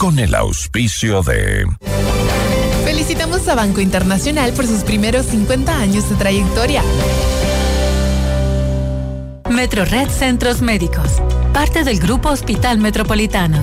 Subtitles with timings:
[0.00, 1.66] con el auspicio de...
[2.86, 6.82] Felicitamos a Banco Internacional por sus primeros 50 años de trayectoria.
[9.50, 11.20] Metro Red Centros Médicos,
[11.52, 13.58] parte del Grupo Hospital Metropolitano.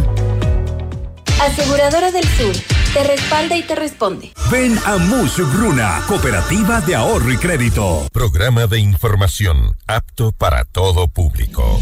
[1.41, 2.55] Aseguradora del Sur,
[2.93, 4.31] te respalda y te responde.
[4.51, 8.07] Ven a Musugruna, Cooperativa de Ahorro y Crédito.
[8.13, 11.81] Programa de información apto para todo público.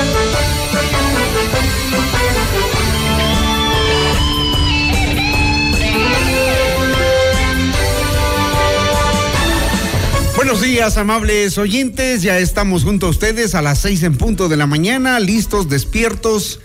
[10.43, 12.23] Buenos días, amables oyentes.
[12.23, 16.59] Ya estamos junto a ustedes a las seis en punto de la mañana, listos, despiertos,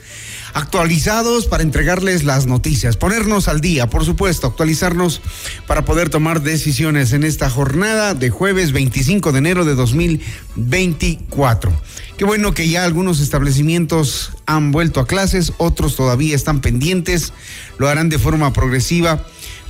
[0.55, 5.21] actualizados para entregarles las noticias, ponernos al día, por supuesto, actualizarnos
[5.67, 11.71] para poder tomar decisiones en esta jornada de jueves 25 de enero de 2024.
[12.17, 17.35] Qué bueno que ya algunos establecimientos han vuelto a clases, otros todavía están pendientes,
[17.77, 19.27] lo harán de forma progresiva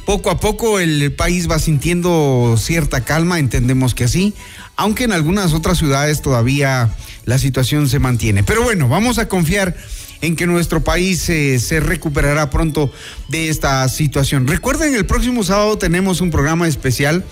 [0.06, 4.34] poco a poco el país va sintiendo cierta calma, entendemos que así,
[4.76, 6.90] aunque en algunas otras ciudades todavía
[7.24, 8.44] la situación se mantiene.
[8.44, 9.76] Pero bueno, vamos a confiar
[10.20, 12.90] en que nuestro país eh, se recuperará pronto
[13.28, 14.46] de esta situación.
[14.46, 17.24] Recuerden, el próximo sábado tenemos un programa especial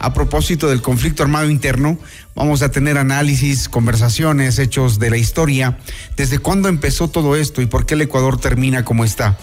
[0.00, 1.96] a propósito del conflicto armado interno.
[2.36, 5.78] Vamos a tener análisis, conversaciones, hechos de la historia,
[6.18, 9.38] desde cuándo empezó todo esto y por qué el Ecuador termina como está.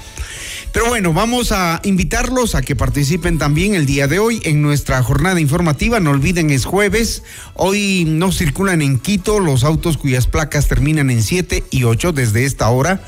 [0.72, 5.02] Pero bueno, vamos a invitarlos a que participen también el día de hoy en nuestra
[5.02, 6.00] jornada informativa.
[6.00, 7.24] No olviden, es jueves.
[7.56, 12.46] Hoy no circulan en Quito los autos cuyas placas terminan en 7 y 8 desde
[12.46, 13.02] esta hora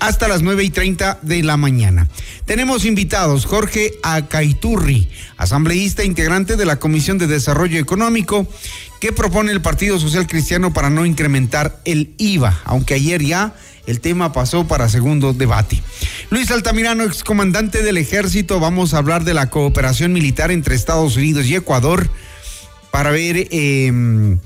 [0.00, 2.08] hasta las 9 y 30 de la mañana.
[2.44, 8.46] Tenemos invitados Jorge Acaiturri, asambleísta integrante de la Comisión de Desarrollo Económico,
[9.00, 13.54] que propone el Partido Social Cristiano para no incrementar el IVA, aunque ayer ya
[13.86, 15.82] el tema pasó para segundo debate.
[16.30, 21.46] Luis Altamirano, excomandante del ejército, vamos a hablar de la cooperación militar entre Estados Unidos
[21.46, 22.10] y Ecuador
[22.90, 24.38] para ver eh,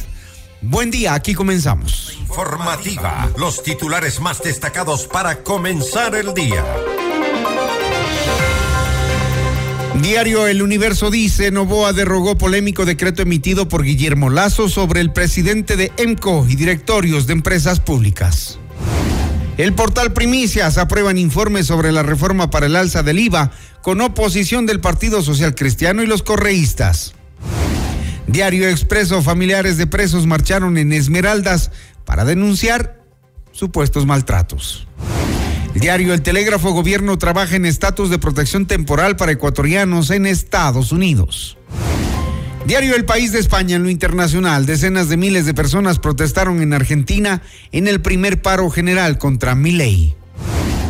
[0.62, 2.16] Buen día, aquí comenzamos.
[2.20, 6.64] Informativa, los titulares más destacados para comenzar el día.
[10.02, 15.76] Diario El Universo dice, Novoa derrogó polémico decreto emitido por Guillermo Lazo sobre el presidente
[15.76, 18.58] de EMCO y directorios de empresas públicas.
[19.60, 23.50] El portal Primicias aprueban informes sobre la reforma para el alza del IVA
[23.82, 27.12] con oposición del Partido Social Cristiano y los correístas.
[28.26, 31.72] Diario Expreso, familiares de presos marcharon en Esmeraldas
[32.06, 33.02] para denunciar
[33.52, 34.88] supuestos maltratos.
[35.74, 41.58] diario El Telégrafo, gobierno trabaja en estatus de protección temporal para ecuatorianos en Estados Unidos.
[42.66, 46.74] Diario El País de España en lo internacional, decenas de miles de personas protestaron en
[46.74, 50.14] Argentina en el primer paro general contra Milei.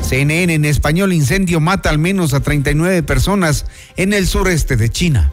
[0.03, 5.33] CNN en español, incendio mata al menos a 39 personas en el sureste de China.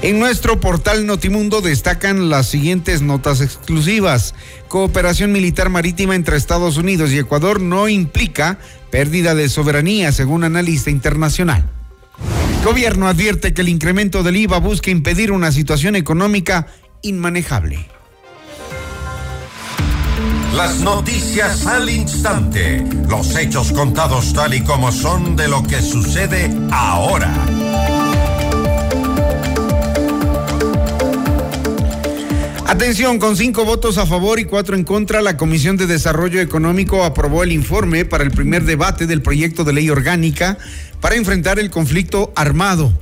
[0.00, 4.34] En nuestro portal Notimundo destacan las siguientes notas exclusivas.
[4.66, 8.58] Cooperación militar marítima entre Estados Unidos y Ecuador no implica
[8.90, 11.70] pérdida de soberanía, según analista internacional.
[12.64, 16.68] Gobierno advierte que el incremento del IVA busca impedir una situación económica
[17.02, 17.88] inmanejable.
[20.54, 26.50] Las noticias al instante, los hechos contados tal y como son de lo que sucede
[26.70, 27.34] ahora.
[32.66, 37.04] Atención, con cinco votos a favor y cuatro en contra, la Comisión de Desarrollo Económico
[37.04, 40.58] aprobó el informe para el primer debate del proyecto de ley orgánica
[41.02, 42.96] para enfrentar el conflicto armado,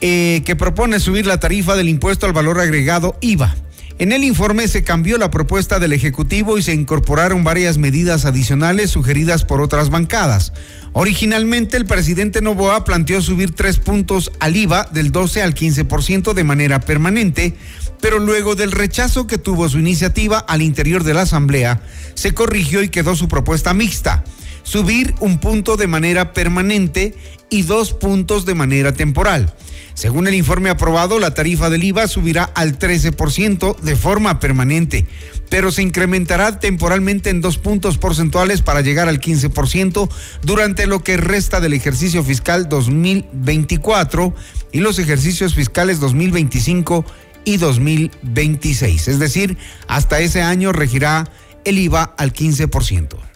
[0.00, 3.54] eh, que propone subir la tarifa del impuesto al valor agregado IVA.
[4.00, 8.90] En el informe se cambió la propuesta del Ejecutivo y se incorporaron varias medidas adicionales
[8.90, 10.52] sugeridas por otras bancadas.
[10.92, 16.44] Originalmente el presidente Novoa planteó subir tres puntos al IVA del 12 al 15% de
[16.44, 17.56] manera permanente,
[18.00, 21.82] pero luego del rechazo que tuvo su iniciativa al interior de la Asamblea,
[22.14, 24.24] se corrigió y quedó su propuesta mixta.
[24.68, 27.14] Subir un punto de manera permanente
[27.48, 29.54] y dos puntos de manera temporal.
[29.94, 35.06] Según el informe aprobado, la tarifa del IVA subirá al 13% de forma permanente,
[35.48, 40.10] pero se incrementará temporalmente en dos puntos porcentuales para llegar al 15%
[40.42, 44.34] durante lo que resta del ejercicio fiscal 2024
[44.72, 47.06] y los ejercicios fiscales 2025
[47.46, 49.08] y 2026.
[49.08, 49.56] Es decir,
[49.86, 51.30] hasta ese año regirá
[51.64, 53.27] el IVA al 15%.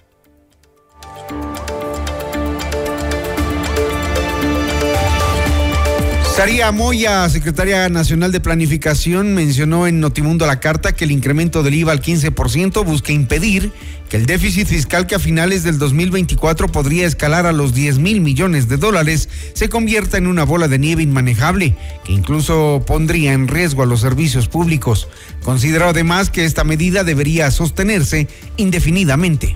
[6.34, 11.74] Saría Moya, secretaria nacional de Planificación, mencionó en Notimundo la carta que el incremento del
[11.74, 13.70] IVA al 15% busca impedir
[14.08, 18.22] que el déficit fiscal que a finales del 2024 podría escalar a los 10 mil
[18.22, 23.46] millones de dólares se convierta en una bola de nieve inmanejable que incluso pondría en
[23.46, 25.08] riesgo a los servicios públicos.
[25.44, 28.26] Consideró además que esta medida debería sostenerse
[28.56, 29.54] indefinidamente.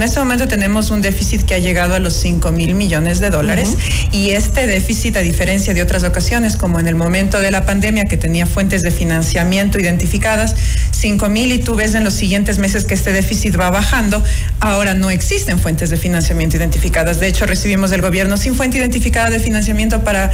[0.00, 3.28] En este momento tenemos un déficit que ha llegado a los 5 mil millones de
[3.28, 3.76] dólares
[4.12, 8.06] y este déficit, a diferencia de otras ocasiones, como en el momento de la pandemia
[8.06, 10.56] que tenía fuentes de financiamiento identificadas,
[10.92, 14.24] 5 mil y tú ves en los siguientes meses que este déficit va bajando,
[14.60, 17.20] ahora no existen fuentes de financiamiento identificadas.
[17.20, 20.30] De hecho, recibimos del gobierno sin fuente identificada de financiamiento para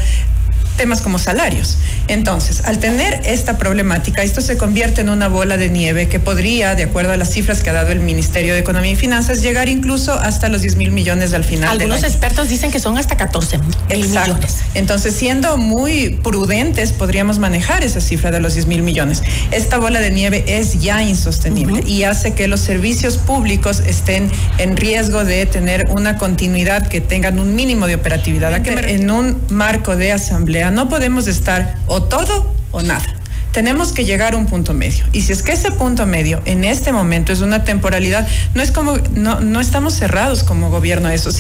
[0.77, 1.79] temas como salarios.
[2.09, 6.75] Entonces, al tener esta problemática, esto se convierte en una bola de nieve que podría,
[6.75, 9.69] de acuerdo a las cifras que ha dado el Ministerio de Economía y Finanzas, llegar
[9.69, 11.71] incluso hasta los 10 mil millones al final.
[11.71, 14.59] Algunos expertos dicen que son hasta 14 mil millones.
[14.75, 19.23] Entonces, siendo muy prudentes, podríamos manejar esa cifra de los 10 mil millones.
[19.51, 24.77] Esta bola de nieve es ya insostenible y hace que los servicios públicos estén en
[24.77, 28.67] riesgo de tener una continuidad, que tengan un mínimo de operatividad.
[28.67, 33.07] En un marco de asamblea no podemos estar o todo o nada.
[33.53, 35.05] Tenemos que llegar a un punto medio.
[35.13, 38.71] Y si es que ese punto medio en este momento es una temporalidad, no es
[38.71, 41.31] como, no, no estamos cerrados como gobierno a eso.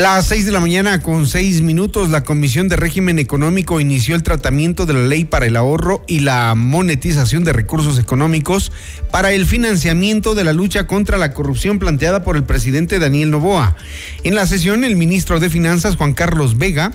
[0.00, 4.22] Las seis de la mañana con seis minutos, la Comisión de Régimen Económico inició el
[4.22, 8.72] tratamiento de la ley para el ahorro y la monetización de recursos económicos
[9.10, 13.76] para el financiamiento de la lucha contra la corrupción planteada por el presidente Daniel Novoa.
[14.24, 16.92] En la sesión, el ministro de Finanzas, Juan Carlos Vega,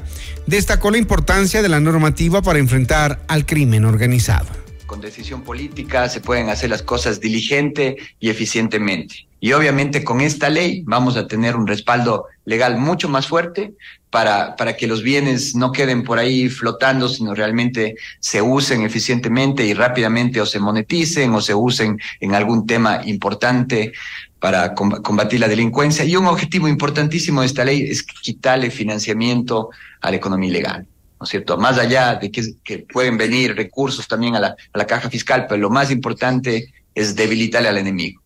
[0.48, 4.65] destacó la importancia de la normativa para enfrentar al crimen organizado.
[4.86, 9.28] Con decisión política se pueden hacer las cosas diligente y eficientemente.
[9.40, 13.74] Y obviamente con esta ley vamos a tener un respaldo legal mucho más fuerte
[14.10, 19.66] para, para que los bienes no queden por ahí flotando, sino realmente se usen eficientemente
[19.66, 23.92] y rápidamente o se moneticen o se usen en algún tema importante
[24.40, 26.06] para combatir la delincuencia.
[26.06, 29.70] Y un objetivo importantísimo de esta ley es quitarle financiamiento
[30.02, 30.88] a la economía ilegal.
[31.20, 31.58] ¿No es cierto?
[31.58, 35.46] Más allá de que, que pueden venir recursos también a la, a la caja fiscal,
[35.48, 38.22] pero lo más importante es debilitarle al enemigo.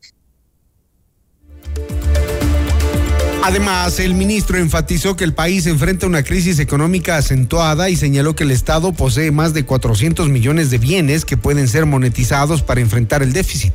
[3.41, 8.43] Además, el ministro enfatizó que el país enfrenta una crisis económica acentuada y señaló que
[8.43, 13.23] el Estado posee más de 400 millones de bienes que pueden ser monetizados para enfrentar
[13.23, 13.73] el déficit.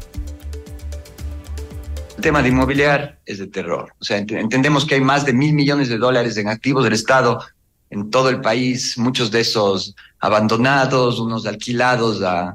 [2.16, 3.94] El tema de inmobiliar es de terror.
[3.98, 7.40] O sea, entendemos que hay más de mil millones de dólares en activos del Estado
[7.94, 12.54] en todo el país, muchos de esos abandonados, unos alquilados a,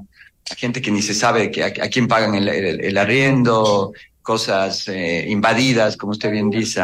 [0.58, 3.94] gente que ni se sabe a, quién pagan el arriendo,
[4.30, 6.82] cosas eh, invadidas, como usted bien dice.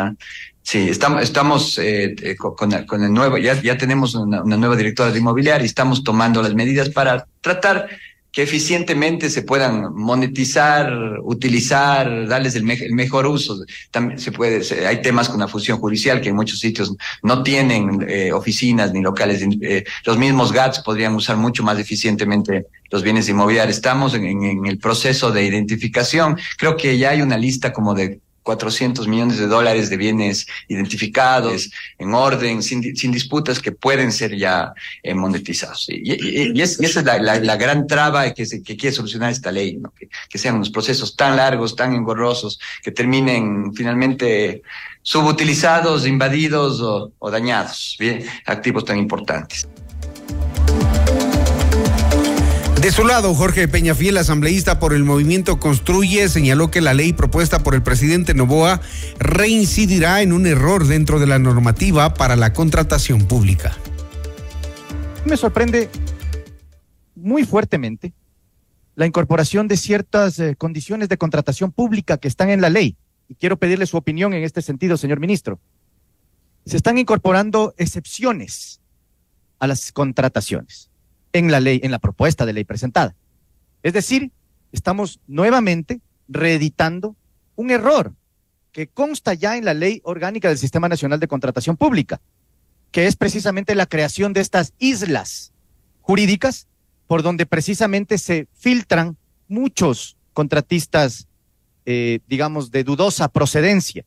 [0.63, 4.75] Sí, estamos, estamos eh, eh, con, con, el nuevo, ya, ya tenemos una, una, nueva
[4.75, 7.87] directora de inmobiliaria y estamos tomando las medidas para tratar
[8.35, 10.91] que eficientemente se puedan monetizar,
[11.23, 13.63] utilizar, darles el, mejor uso.
[13.91, 18.05] También se puede, hay temas con la fusión judicial que en muchos sitios no tienen
[18.09, 19.41] eh, oficinas ni locales.
[19.61, 23.77] Eh, los mismos GATS podrían usar mucho más eficientemente los bienes inmobiliarios.
[23.77, 26.37] Estamos en, el proceso de identificación.
[26.57, 31.71] Creo que ya hay una lista como de 400 millones de dólares de bienes identificados,
[31.97, 34.71] en orden, sin, sin disputas que pueden ser ya
[35.01, 35.87] eh, monetizados.
[35.89, 40.07] Y, esa es la, la, gran traba que, se, que quiere solucionar esta ley, que,
[40.29, 44.61] que sean unos procesos tan largos, tan engorrosos, que terminen finalmente
[45.01, 48.25] subutilizados, invadidos o, o dañados, ¿bien?
[48.45, 49.67] activos tan importantes.
[52.85, 57.63] De su lado, Jorge Peñafiel, asambleísta por el movimiento Construye, señaló que la ley propuesta
[57.63, 58.79] por el presidente Novoa
[59.17, 63.75] reincidirá en un error dentro de la normativa para la contratación pública.
[65.25, 65.89] Me sorprende
[67.15, 68.13] muy fuertemente
[68.93, 72.97] la incorporación de ciertas eh, condiciones de contratación pública que están en la ley.
[73.27, 75.59] Y quiero pedirle su opinión en este sentido, señor ministro.
[76.67, 78.79] Se están incorporando excepciones
[79.57, 80.91] a las contrataciones
[81.35, 83.13] en la ley, en la propuesta de ley presentada.
[83.83, 84.31] Es decir,
[84.71, 85.99] estamos nuevamente
[86.29, 87.17] reeditando
[87.57, 88.13] un error
[88.71, 92.21] que consta ya en la ley orgánica del Sistema Nacional de Contratación Pública,
[92.91, 95.51] que es precisamente la creación de estas islas
[95.99, 96.67] jurídicas
[97.05, 99.17] por donde precisamente se filtran
[99.49, 101.27] muchos contratistas,
[101.85, 104.05] eh, digamos, de dudosa procedencia,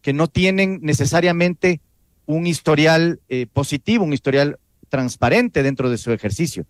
[0.00, 1.80] que no tienen necesariamente
[2.24, 4.58] un historial eh, positivo, un historial
[4.92, 6.66] transparente dentro de su ejercicio.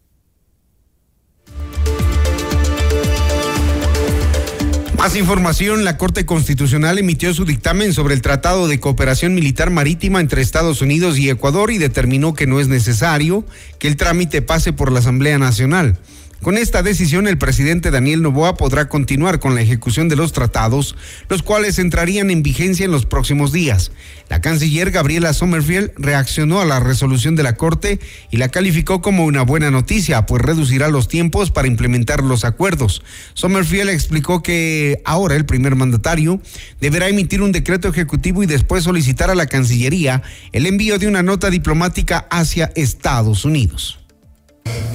[4.97, 10.21] Más información, la Corte Constitucional emitió su dictamen sobre el Tratado de Cooperación Militar Marítima
[10.21, 13.45] entre Estados Unidos y Ecuador y determinó que no es necesario
[13.81, 15.99] que el trámite pase por la Asamblea Nacional.
[16.43, 20.97] Con esta decisión, el presidente Daniel Novoa podrá continuar con la ejecución de los tratados,
[21.29, 23.93] los cuales entrarían en vigencia en los próximos días.
[24.29, 28.01] La canciller Gabriela Sommerfield reaccionó a la resolución de la Corte
[28.33, 33.05] y la calificó como una buena noticia, pues reducirá los tiempos para implementar los acuerdos.
[33.35, 36.43] Sommerfield explicó que ahora el primer mandatario
[36.81, 41.23] deberá emitir un decreto ejecutivo y después solicitar a la Cancillería el envío de una
[41.23, 44.02] nota diplomática hacia Estados Unidos.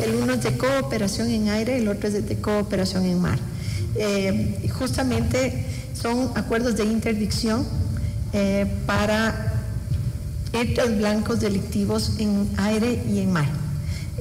[0.03, 3.39] El uno es de cooperación en aire, el otro es de cooperación en mar.
[3.95, 5.65] Eh, justamente
[5.99, 7.65] son acuerdos de interdicción
[8.33, 9.53] eh, para
[10.53, 13.47] hechos blancos delictivos en aire y en mar.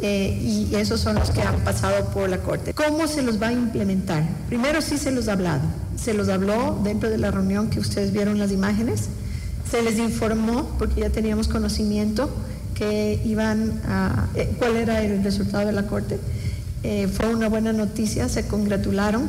[0.02, 2.74] Eh, y esos son los que han pasado por la Corte.
[2.74, 4.24] ¿Cómo se los va a implementar?
[4.48, 5.62] Primero sí se los ha hablado.
[5.96, 9.08] Se los habló dentro de la reunión que ustedes vieron las imágenes.
[9.70, 12.30] Se les informó, porque ya teníamos conocimiento,
[12.76, 16.18] que iban a, eh, cuál era el resultado de la corte.
[16.82, 19.24] Eh, fue una buena noticia, se congratularon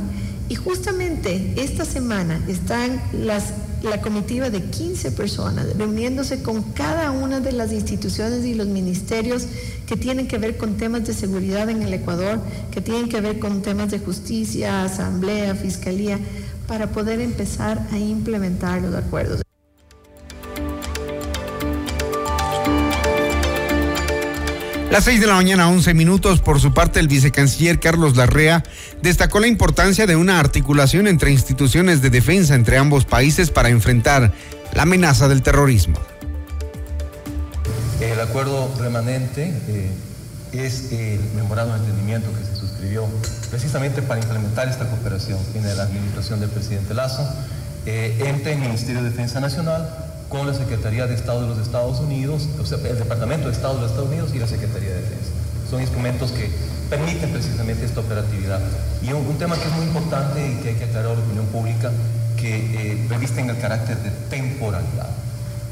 [0.50, 7.40] y justamente esta semana están las, la comitiva de 15 personas reuniéndose con cada una
[7.40, 9.48] de las instituciones y los ministerios
[9.88, 12.40] que tienen que ver con temas de seguridad en el Ecuador,
[12.72, 16.20] que tienen que ver con temas de justicia, asamblea, fiscalía,
[16.68, 19.47] para poder empezar a implementar los acuerdos.
[24.92, 26.40] Las seis de la mañana, 11 minutos.
[26.40, 28.64] Por su parte, el vicecanciller Carlos Larrea
[29.02, 34.32] destacó la importancia de una articulación entre instituciones de defensa entre ambos países para enfrentar
[34.74, 36.00] la amenaza del terrorismo.
[38.00, 39.92] El acuerdo remanente eh,
[40.54, 43.06] es el memorando de entendimiento que se suscribió
[43.50, 47.28] precisamente para implementar esta cooperación en la administración del presidente Lazo
[47.86, 52.00] eh, entre el Ministerio de Defensa Nacional con la Secretaría de Estado de los Estados
[52.00, 55.02] Unidos, o sea, el Departamento de Estado de los Estados Unidos y la Secretaría de
[55.02, 55.32] Defensa.
[55.70, 56.50] Son instrumentos que
[56.90, 58.60] permiten precisamente esta operatividad.
[59.02, 61.46] Y un, tema que es muy importante y que hay que aclarar a la opinión
[61.48, 61.92] pública,
[62.38, 65.10] que eh, revisten el carácter de temporalidad.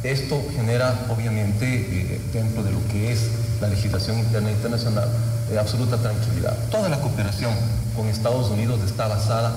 [0.03, 3.29] Esto genera, obviamente, eh, dentro de lo que es
[3.61, 5.09] la legislación interna e internacional,
[5.51, 6.57] eh, absoluta tranquilidad.
[6.69, 7.53] Toda la cooperación
[7.95, 9.53] con Estados Unidos está basada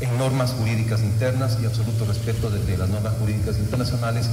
[0.00, 4.28] en normas jurídicas internas y absoluto respeto de, de, las normas jurídicas internacionales,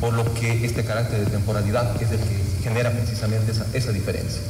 [0.00, 4.42] por lo que este carácter de temporalidad es el que genera precisamente esa, diferencia.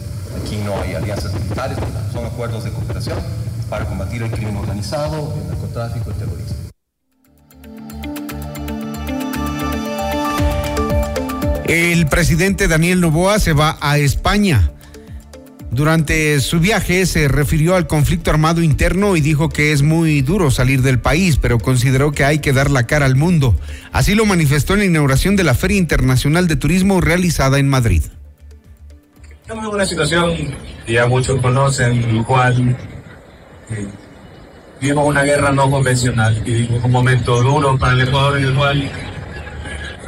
[0.42, 1.78] Aquí no hay alianzas militares,
[2.12, 3.18] son acuerdos de cooperación
[3.68, 6.56] para combatir el crimen organizado, el narcotráfico, el terrorismo.
[11.66, 14.70] El presidente Daniel Novoa se va a España.
[15.76, 20.50] Durante su viaje se refirió al conflicto armado interno y dijo que es muy duro
[20.50, 23.54] salir del país, pero consideró que hay que dar la cara al mundo.
[23.92, 28.04] Así lo manifestó en la inauguración de la Feria Internacional de Turismo realizada en Madrid.
[29.42, 30.32] Estamos en una situación
[30.86, 32.76] que ya muchos conocen, en la cual
[33.68, 33.86] eh,
[34.80, 38.90] vivimos una guerra no convencional, vivimos un momento duro para el Ecuador en el cual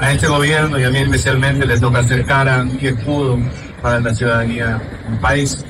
[0.01, 3.39] a este gobierno y a mí especialmente le toca hacer cara y escudo
[3.83, 5.65] para la ciudadanía del país.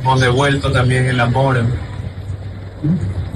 [0.00, 1.64] Hemos devuelto también el amor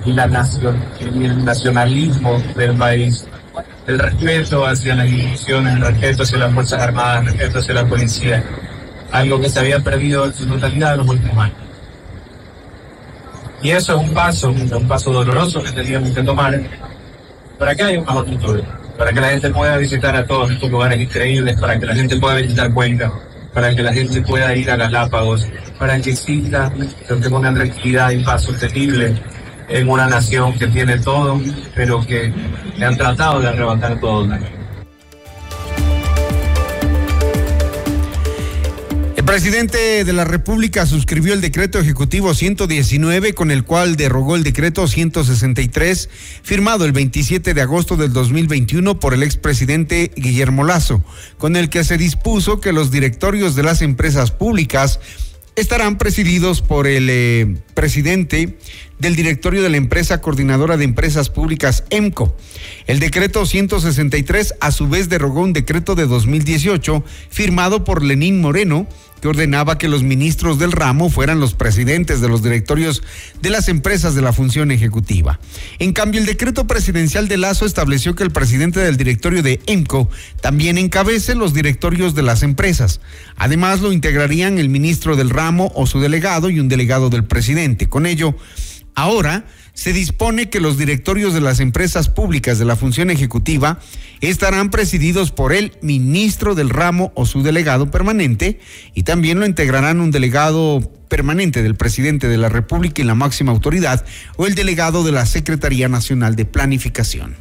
[0.04, 3.26] y, la nación, el nacionalismo del país.
[3.86, 7.86] el respeto hacia las instituciones, el respeto hacia las Fuerzas Armadas, el respeto hacia la
[7.86, 8.44] policía,
[9.10, 11.56] algo que se había perdido en su totalidad en los últimos años.
[13.62, 16.60] Y eso es un paso, un paso doloroso que teníamos que tomar
[17.58, 18.62] para que haya un mejor futuro,
[18.98, 22.16] para que la gente pueda visitar a todos estos lugares increíbles, para que la gente
[22.16, 23.12] pueda visitar Cuenca,
[23.52, 25.46] para que la gente pueda ir a Galápagos,
[25.78, 26.72] para que exista
[27.30, 29.14] una tranquilidad y paz sostenible
[29.68, 31.40] en una nación que tiene todo,
[31.74, 32.32] pero que
[32.76, 34.28] le han tratado de arrebatar todo.
[39.22, 44.42] El presidente de la República suscribió el decreto ejecutivo 119 con el cual derogó el
[44.42, 46.10] decreto 163
[46.42, 51.04] firmado el 27 de agosto del 2021 por el expresidente Guillermo Lazo,
[51.38, 54.98] con el que se dispuso que los directorios de las empresas públicas
[55.54, 58.58] estarán presididos por el eh, presidente
[59.02, 62.36] del directorio de la empresa coordinadora de empresas públicas EMCO.
[62.86, 68.86] El decreto 163 a su vez derogó un decreto de 2018 firmado por Lenín Moreno
[69.20, 73.02] que ordenaba que los ministros del ramo fueran los presidentes de los directorios
[73.40, 75.38] de las empresas de la función ejecutiva.
[75.78, 80.08] En cambio, el decreto presidencial de Lazo estableció que el presidente del directorio de EMCO
[80.40, 83.00] también encabece los directorios de las empresas.
[83.36, 87.88] Además, lo integrarían el ministro del ramo o su delegado y un delegado del presidente.
[87.88, 88.34] Con ello,
[88.94, 93.78] ahora se dispone que los directorios de las empresas públicas de la función ejecutiva
[94.20, 98.60] estarán presididos por el ministro del ramo o su delegado permanente
[98.94, 103.52] y también lo integrarán un delegado permanente del presidente de la República y la máxima
[103.52, 104.04] autoridad
[104.36, 107.36] o el delegado de la Secretaría Nacional de Planificación.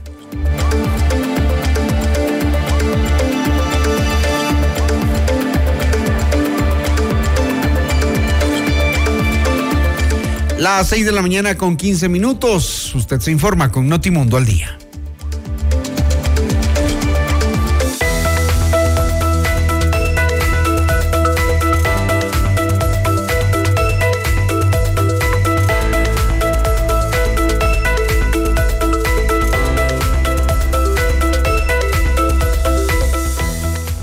[10.62, 12.94] Las 6 de la mañana con 15 minutos.
[12.94, 14.78] Usted se informa con Notimundo al día.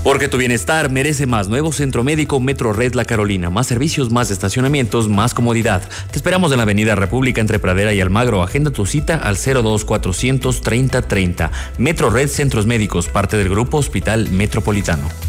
[0.09, 1.49] Porque tu bienestar merece más.
[1.49, 3.51] Nuevo Centro Médico Metro Red La Carolina.
[3.51, 5.83] Más servicios, más estacionamientos, más comodidad.
[6.09, 8.41] Te esperamos en la Avenida República entre Pradera y Almagro.
[8.41, 11.51] Agenda tu cita al 02400 3030.
[11.77, 15.28] Metro Red Centros Médicos, parte del Grupo Hospital Metropolitano.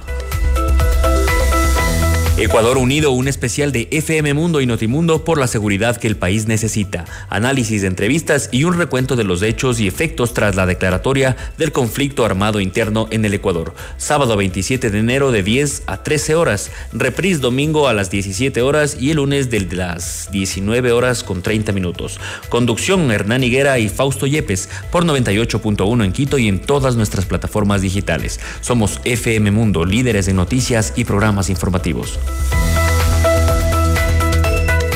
[2.43, 6.47] Ecuador Unido, un especial de FM Mundo y Notimundo por la seguridad que el país
[6.47, 7.05] necesita.
[7.29, 11.71] Análisis de entrevistas y un recuento de los hechos y efectos tras la declaratoria del
[11.71, 13.75] conflicto armado interno en el Ecuador.
[13.97, 16.71] Sábado 27 de enero de 10 a 13 horas.
[16.93, 21.73] Reprise domingo a las 17 horas y el lunes de las 19 horas con 30
[21.73, 22.19] minutos.
[22.49, 27.83] Conducción Hernán Higuera y Fausto Yepes por 98.1 en Quito y en todas nuestras plataformas
[27.83, 28.39] digitales.
[28.61, 32.17] Somos FM Mundo, líderes en noticias y programas informativos.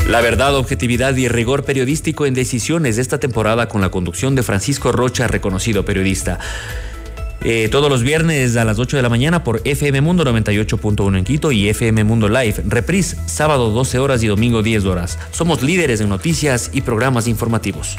[0.08, 4.42] La verdad, objetividad y rigor periodístico en decisiones de esta temporada con la conducción de
[4.42, 6.38] Francisco Rocha, reconocido periodista.
[7.42, 11.24] Eh, todos los viernes a las 8 de la mañana por FM Mundo 98.1 en
[11.24, 12.62] Quito y FM Mundo Live.
[12.66, 15.18] Reprise, sábado 12 horas y domingo 10 horas.
[15.32, 17.96] Somos líderes en noticias y programas informativos.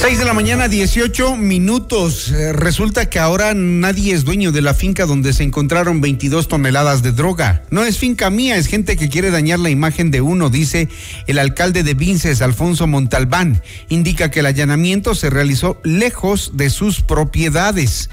[0.00, 2.30] 6 de la mañana, 18 minutos.
[2.30, 7.02] Eh, resulta que ahora nadie es dueño de la finca donde se encontraron 22 toneladas
[7.02, 7.64] de droga.
[7.68, 10.88] No es finca mía, es gente que quiere dañar la imagen de uno, dice
[11.26, 13.62] el alcalde de Vinces, Alfonso Montalbán.
[13.90, 18.08] Indica que el allanamiento se realizó lejos de sus propiedades.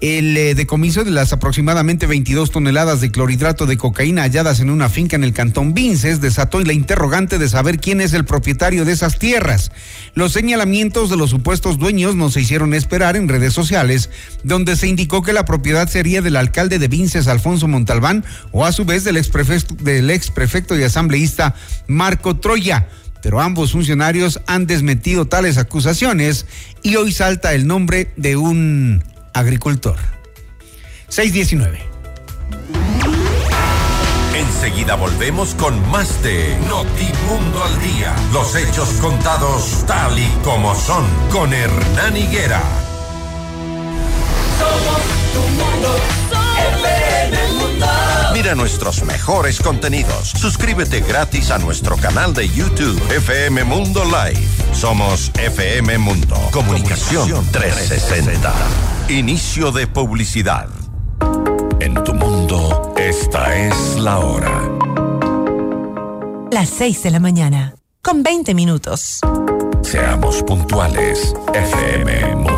[0.00, 4.88] El eh, decomiso de las aproximadamente 22 toneladas de clorhidrato de cocaína halladas en una
[4.88, 8.92] finca en el cantón Vinces desató la interrogante de saber quién es el propietario de
[8.92, 9.72] esas tierras.
[10.14, 14.08] Los señalamientos de los supuestos dueños no se hicieron esperar en redes sociales,
[14.44, 18.70] donde se indicó que la propiedad sería del alcalde de Vinces, Alfonso Montalbán, o a
[18.70, 21.56] su vez del exprefecto, del exprefecto y asambleísta
[21.88, 22.88] Marco Troya
[23.20, 26.46] pero ambos funcionarios han desmentido tales acusaciones
[26.84, 29.02] y hoy salta el nombre de un
[29.38, 29.96] agricultor.
[31.08, 31.80] 619.
[34.34, 38.14] Enseguida volvemos con más de Notimundo al Día.
[38.32, 42.62] Los hechos contados tal y como son con Hernán Higuera.
[44.58, 46.17] Somos tu mundo, FM Mundo.
[48.48, 50.30] Mira nuestros mejores contenidos.
[50.30, 54.40] Suscríbete gratis a nuestro canal de YouTube FM Mundo Live.
[54.72, 56.34] Somos FM Mundo.
[56.50, 58.50] Comunicación 360.
[59.10, 60.66] Inicio de publicidad.
[61.78, 64.62] En tu mundo, esta es la hora.
[66.50, 69.20] Las 6 de la mañana, con 20 minutos.
[69.82, 72.57] Seamos puntuales, FM Mundo.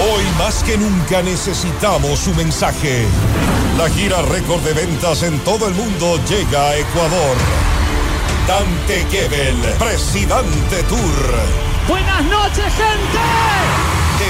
[0.00, 3.06] Hoy más que nunca necesitamos su mensaje.
[3.76, 7.36] La gira récord de ventas en todo el mundo llega a Ecuador.
[8.46, 11.34] Dante Gebel, Presidente Tour.
[11.88, 13.90] Buenas noches, gente
[14.20, 14.29] te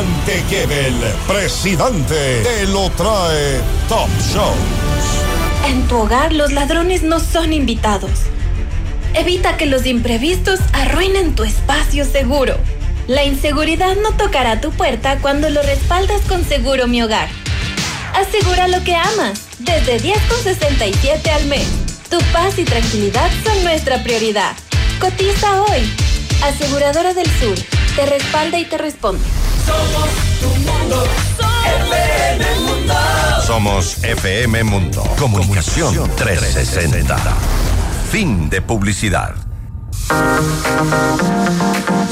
[0.00, 0.94] Dante Gebel,
[1.28, 4.56] presidente, te lo trae Top Shows.
[5.66, 8.20] En tu hogar los ladrones no son invitados.
[9.12, 12.56] Evita que los imprevistos arruinen tu espacio seguro.
[13.08, 17.28] La inseguridad no tocará tu puerta cuando lo respaldas con Seguro Mi Hogar.
[18.14, 21.68] Asegura lo que amas, desde 10,67 al mes.
[22.08, 24.56] Tu paz y tranquilidad son nuestra prioridad.
[24.98, 25.82] Cotiza hoy.
[26.42, 27.58] Aseguradora del Sur,
[27.96, 29.39] te respalda y te responde.
[29.70, 31.04] Somos tu mundo.
[31.86, 32.94] FM Mundo.
[33.46, 35.02] Somos FM Mundo.
[35.18, 37.16] Comunicación 360.
[38.10, 39.34] Fin de publicidad.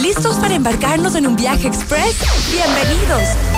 [0.00, 2.16] ¿Listos para embarcarnos en un viaje express?
[2.52, 3.57] Bienvenidos.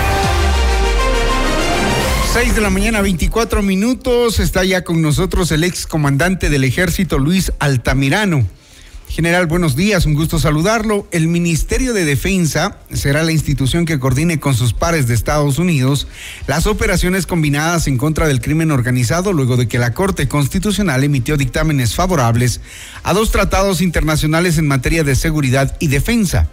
[2.33, 4.39] 6 de la mañana, 24 minutos.
[4.39, 8.47] Está ya con nosotros el ex comandante del ejército, Luis Altamirano.
[9.09, 11.05] General, buenos días, un gusto saludarlo.
[11.11, 16.07] El Ministerio de Defensa será la institución que coordine con sus pares de Estados Unidos
[16.47, 21.35] las operaciones combinadas en contra del crimen organizado luego de que la Corte Constitucional emitió
[21.35, 22.61] dictámenes favorables
[23.03, 26.47] a dos tratados internacionales en materia de seguridad y defensa.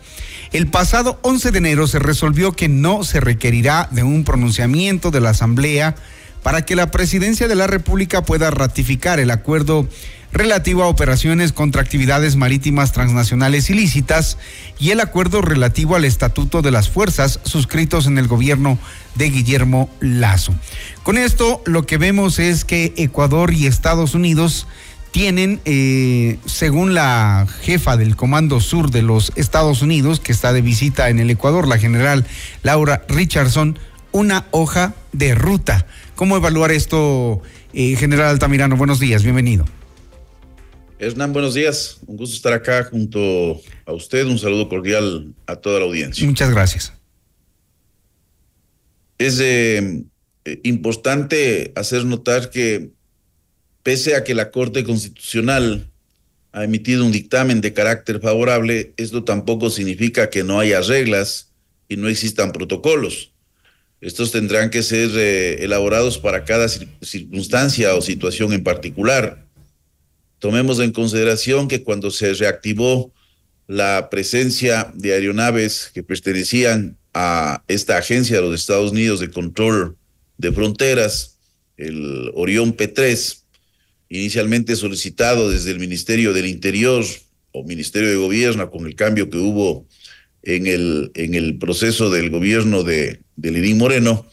[0.52, 5.20] El pasado 11 de enero se resolvió que no se requerirá de un pronunciamiento de
[5.20, 5.94] la Asamblea
[6.42, 9.86] para que la Presidencia de la República pueda ratificar el acuerdo
[10.32, 14.38] relativo a operaciones contra actividades marítimas transnacionales ilícitas
[14.78, 18.78] y el acuerdo relativo al estatuto de las fuerzas suscritos en el gobierno
[19.14, 20.54] de Guillermo Lazo.
[21.02, 24.66] Con esto lo que vemos es que Ecuador y Estados Unidos
[25.10, 30.60] tienen, eh, según la jefa del Comando Sur de los Estados Unidos, que está de
[30.60, 32.26] visita en el Ecuador, la general
[32.62, 33.78] Laura Richardson,
[34.12, 35.86] una hoja de ruta.
[36.14, 37.42] ¿Cómo evaluar esto,
[37.72, 38.76] eh, general Altamirano?
[38.76, 39.64] Buenos días, bienvenido.
[40.98, 41.98] Hernán, buenos días.
[42.06, 44.26] Un gusto estar acá junto a usted.
[44.26, 46.26] Un saludo cordial a toda la audiencia.
[46.26, 46.92] Muchas gracias.
[49.16, 50.04] Es eh,
[50.64, 52.90] importante hacer notar que
[53.82, 55.88] pese a que la Corte Constitucional
[56.52, 61.52] ha emitido un dictamen de carácter favorable, esto tampoco significa que no haya reglas
[61.88, 63.32] y no existan protocolos.
[64.00, 69.44] Estos tendrán que ser eh, elaborados para cada circunstancia o situación en particular.
[70.38, 73.12] Tomemos en consideración que cuando se reactivó
[73.66, 79.96] la presencia de aeronaves que pertenecían a esta agencia de los Estados Unidos de control
[80.36, 81.36] de fronteras,
[81.76, 83.42] el Orión P3,
[84.08, 87.04] inicialmente solicitado desde el Ministerio del Interior
[87.52, 89.86] o Ministerio de Gobierno con el cambio que hubo
[90.42, 94.26] en el, en el proceso del gobierno de, de Moreno,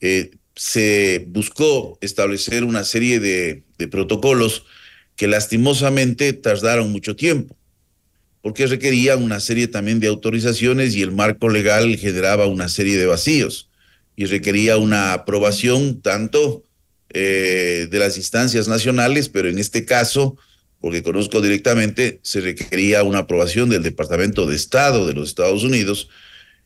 [0.00, 4.64] eh, se buscó establecer una serie de, de protocolos
[5.16, 7.56] que lastimosamente tardaron mucho tiempo,
[8.42, 13.06] porque requerían una serie también de autorizaciones y el marco legal generaba una serie de
[13.06, 13.70] vacíos
[14.16, 16.64] y requería una aprobación tanto
[17.12, 20.36] eh, de las instancias nacionales, pero en este caso,
[20.80, 26.08] porque conozco directamente, se requería una aprobación del Departamento de Estado de los Estados Unidos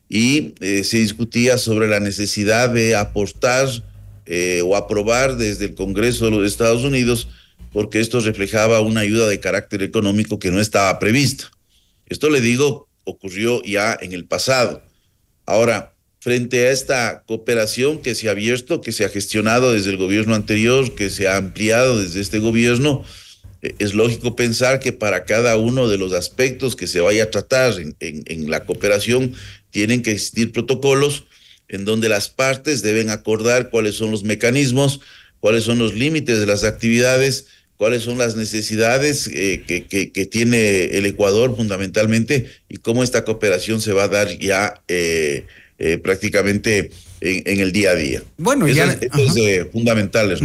[0.07, 3.67] y eh, se discutía sobre la necesidad de aportar
[4.27, 7.27] eh, o aprobar desde el Congreso de los Estados Unidos
[7.73, 11.51] porque esto reflejaba una ayuda de carácter económico que no estaba prevista.
[12.05, 14.83] Esto le digo, ocurrió ya en el pasado.
[15.45, 15.94] Ahora,
[16.25, 20.33] frente a esta cooperación que se ha abierto, que se ha gestionado desde el gobierno
[20.33, 23.05] anterior, que se ha ampliado desde este gobierno,
[23.61, 27.29] eh, es lógico pensar que para cada uno de los aspectos que se vaya a
[27.29, 29.35] tratar en, la cooperación
[29.69, 31.25] tienen que existir protocolos
[31.67, 35.01] en donde las partes deben acordar cuáles son los mecanismos,
[35.39, 37.45] cuáles son los límites de las actividades
[37.77, 43.81] cuáles son las necesidades eh, que, que, tiene el Ecuador fundamentalmente y cómo esta cooperación
[43.81, 45.45] se va a dar ya eh,
[45.77, 46.89] eh, prácticamente
[47.21, 48.21] en, el día a día.
[48.37, 50.37] Bueno, ya es fundamental.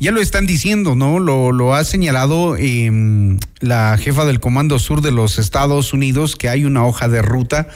[0.00, 1.18] Ya lo están diciendo, ¿no?
[1.18, 6.48] Lo, lo ha señalado em, la jefa del Comando Sur de los Estados Unidos que
[6.48, 7.68] hay una hoja de ruta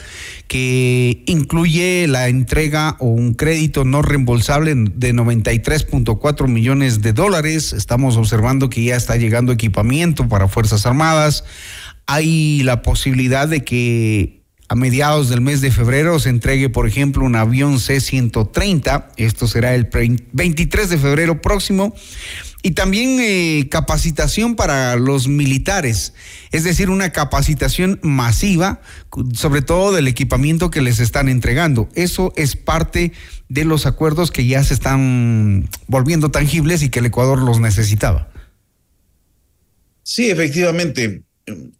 [0.47, 7.73] que incluye la entrega o un crédito no reembolsable de 93.4 millones de dólares.
[7.73, 11.43] Estamos observando que ya está llegando equipamiento para Fuerzas Armadas.
[12.07, 14.38] Hay la posibilidad de que
[14.69, 19.07] a mediados del mes de febrero se entregue, por ejemplo, un avión C-130.
[19.17, 19.89] Esto será el
[20.31, 21.95] 23 de febrero próximo.
[22.61, 26.13] y también eh, capacitación para los militares,
[26.51, 28.81] es decir, una capacitación masiva,
[29.33, 31.89] sobre todo del equipamiento que les están entregando.
[31.95, 33.13] Eso es parte
[33.47, 38.29] de los acuerdos que ya se están volviendo tangibles y que el Ecuador los necesitaba.
[40.03, 41.23] Sí, efectivamente.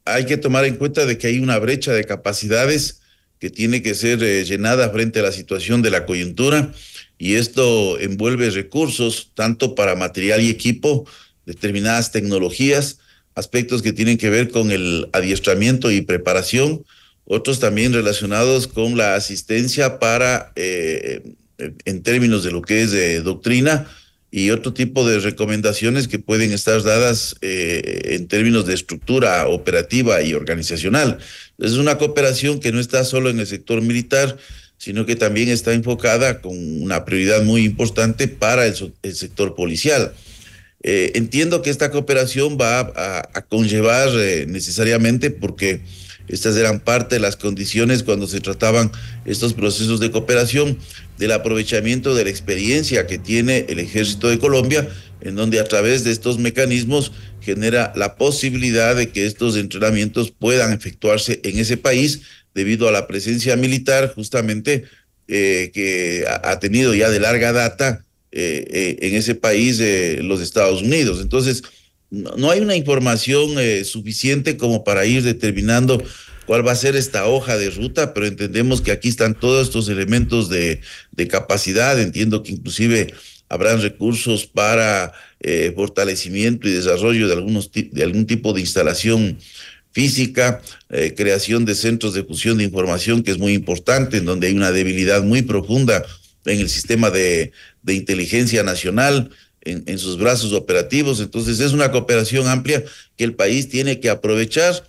[0.06, 3.02] Hay que tomar en cuenta de que hay una brecha de capacidades
[3.40, 6.74] que tiene que ser eh, llenada frente a la situación de la coyuntura
[7.18, 11.06] y esto envuelve recursos tanto para material y equipo,
[11.46, 13.00] determinadas tecnologías,
[13.36, 16.86] aspectos que tienen que ver con el adiestramiento y preparación,
[17.26, 21.22] otros también relacionados con la asistencia para, eh,
[21.86, 23.88] en términos de lo que es de doctrina,
[24.32, 30.22] y otro tipo de recomendaciones que pueden estar dadas eh, en términos de estructura operativa
[30.22, 31.18] y organizacional.
[31.58, 34.38] Es una cooperación que no está solo en el sector militar,
[34.78, 38.76] sino que también está enfocada con una prioridad muy importante para el,
[39.14, 40.14] sector policial.
[40.84, 45.82] Eh, entiendo que esta cooperación va a, conllevar eh, necesariamente porque
[46.30, 48.92] estas eran parte de las condiciones cuando se trataban
[49.26, 50.78] estos procesos de cooperación,
[51.20, 54.88] del aprovechamiento de la experiencia que tiene el ejército de Colombia,
[55.20, 60.72] en donde a través de estos mecanismos genera la posibilidad de que estos entrenamientos puedan
[60.72, 62.22] efectuarse en ese país
[62.56, 64.86] debido a la presencia militar justamente
[65.28, 69.82] eh, que ha, tenido ya de larga data eh, eh, en ese país
[70.22, 71.20] los Estados Unidos.
[71.22, 71.64] Entonces,
[72.10, 76.02] no, hay una información suficiente como para ir determinando
[76.50, 79.88] cuál va a ser esta hoja de ruta, pero entendemos que aquí están todos estos
[79.88, 80.82] elementos de,
[81.12, 82.02] de capacidad.
[82.02, 83.14] Entiendo que inclusive
[83.50, 85.14] habrán recursos para
[85.76, 89.38] fortalecimiento y desarrollo de, algunos, de algún tipo de instalación
[89.92, 90.60] física,
[90.90, 94.54] eh, creación de centros de fusión de información, que es muy importante, en donde hay
[94.54, 96.04] una debilidad muy profunda
[96.46, 97.52] en el sistema de,
[97.84, 99.30] de inteligencia nacional,
[99.62, 101.20] en, sus brazos operativos.
[101.20, 102.84] Entonces es una cooperación amplia
[103.18, 104.89] que el país tiene que aprovechar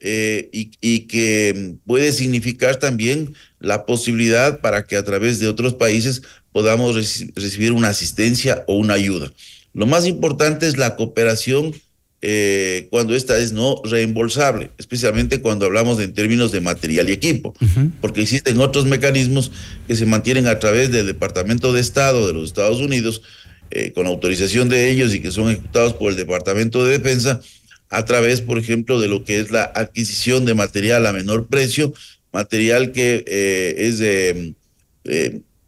[0.00, 5.74] eh, y, y, que puede significar también la posibilidad para que a través de otros
[5.74, 6.94] países podamos
[7.34, 9.32] recibir una asistencia o una ayuda.
[9.72, 11.74] Lo más importante es la cooperación
[12.22, 17.54] eh, cuando esta es no reembolsable, especialmente cuando hablamos en términos de material y equipo,
[18.02, 19.52] porque existen otros mecanismos
[19.86, 23.22] que se mantienen a través del Departamento de Estado de los Estados Unidos,
[23.70, 27.40] eh, con autorización de ellos y que son ejecutados por el Departamento de Defensa,
[27.90, 31.92] a través, por ejemplo, de lo que es la adquisición de material a menor precio,
[32.32, 34.54] material que eh, es de,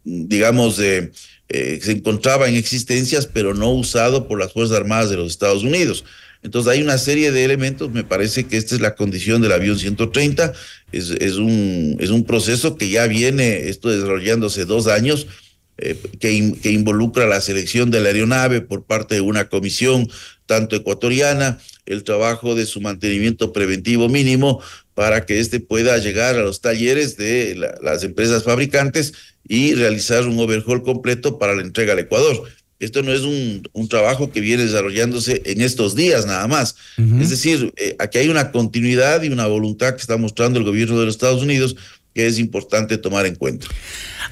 [0.03, 1.11] digamos, de,
[1.49, 6.05] se encontraba en existencias, pero no usado por las Fuerzas Armadas de los Estados Unidos.
[6.43, 9.79] Entonces hay una serie de elementos, me parece que esta es la condición del avión
[9.79, 10.53] 130,
[10.91, 15.27] es, es, un, es un proceso que ya viene esto desarrollándose dos años,
[15.77, 20.09] eh, que, que involucra la selección de la aeronave por parte de una comisión
[20.45, 24.61] tanto ecuatoriana, el trabajo de su mantenimiento preventivo mínimo
[24.93, 29.13] para que éste pueda llegar a los talleres de las empresas fabricantes
[29.47, 32.43] y realizar un overhaul completo para la entrega al Ecuador.
[32.79, 36.75] Esto no es un, trabajo que viene desarrollándose en estos días nada más.
[37.19, 40.99] Es decir, eh, aquí hay una continuidad y una voluntad que está mostrando el gobierno
[40.99, 41.77] de los Estados Unidos
[42.13, 43.67] que es importante tomar en cuenta.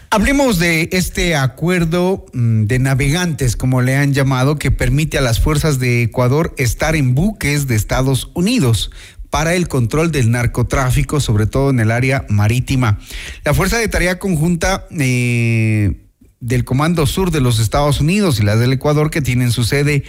[0.09, 5.39] Hablemos de este acuerdo mm, de navegantes, como le han llamado, que permite a las
[5.39, 8.91] fuerzas de Ecuador estar en buques de Estados Unidos
[9.29, 12.99] para el control del narcotráfico, sobre todo en el área marítima.
[13.45, 15.95] La Fuerza de Tarea Conjunta eh,
[16.41, 20.03] del Comando Sur de los Estados Unidos y la del Ecuador que tienen su sede,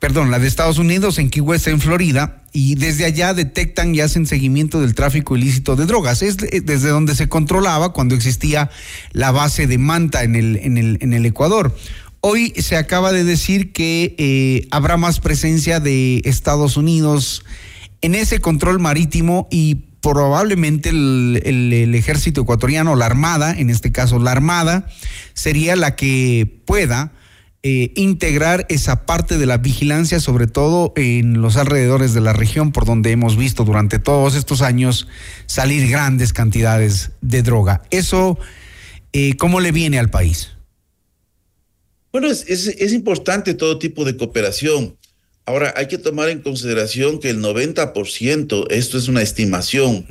[0.00, 4.00] perdón, la de Estados Unidos en Key West, en Florida, y desde allá detectan y
[4.00, 6.22] hacen seguimiento del tráfico ilícito de drogas.
[6.22, 8.70] Es desde donde se controlaba cuando existía
[9.12, 11.76] la base de Manta en el, el, el Ecuador.
[12.22, 17.44] Hoy se acaba de decir que eh, habrá más presencia de Estados Unidos
[18.02, 24.32] en ese control marítimo y probablemente el, ejército ecuatoriano, la Armada, en este caso la
[24.32, 24.86] Armada,
[25.34, 27.12] sería la que pueda
[27.62, 32.72] eh, integrar esa parte de la vigilancia, sobre todo en los alrededores de la región,
[32.72, 35.08] por donde hemos visto durante todos estos años
[35.46, 37.82] salir grandes cantidades de droga.
[37.90, 38.38] Eso,
[39.12, 40.52] eh, ¿cómo le viene al país?
[42.12, 44.96] Bueno, es, es importante todo tipo de cooperación.
[45.46, 50.06] Ahora, hay que tomar en consideración que el 90%, esto es una estimación,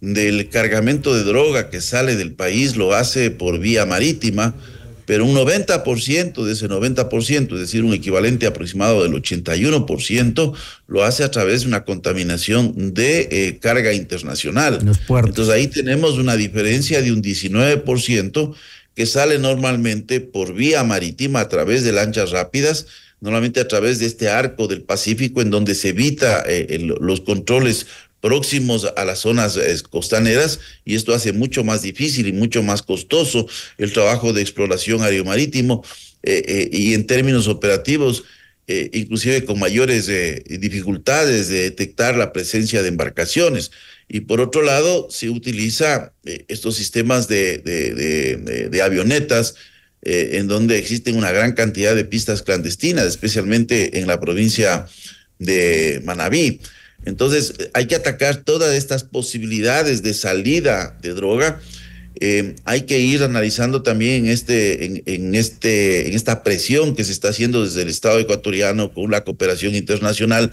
[0.00, 4.54] del cargamento de droga que sale del país lo hace por vía marítima,
[5.08, 10.52] pero un 90% de ese 90%, es decir, un equivalente aproximado del 81%,
[10.86, 14.80] lo hace a través de una contaminación de eh, carga internacional.
[15.08, 18.54] Entonces ahí tenemos una diferencia de un 19%
[18.94, 22.84] que sale normalmente por vía marítima a través de lanchas rápidas
[23.20, 27.86] normalmente a través de este arco del Pacífico, en donde se evita eh, los controles
[28.20, 32.82] próximos a las zonas eh, costaneras y esto hace mucho más difícil y mucho más
[32.82, 33.46] costoso
[33.78, 35.84] el trabajo de exploración aeromarítimo
[36.22, 38.24] eh, y en términos operativos
[38.92, 40.08] inclusive con mayores
[40.44, 43.70] dificultades de detectar la presencia de embarcaciones.
[44.08, 46.12] Y por otro lado, se utiliza
[46.48, 49.54] estos sistemas de, de avionetas
[50.02, 54.86] eh, en donde existen una gran cantidad de pistas clandestinas, especialmente en la provincia
[55.40, 56.60] de Manabí.
[57.04, 61.60] Entonces, hay que atacar todas estas posibilidades de salida de droga.
[62.20, 67.28] Eh, hay que ir analizando también este, en, este, en esta presión que se está
[67.28, 70.50] haciendo desde el Estado ecuatoriano con la cooperación internacional,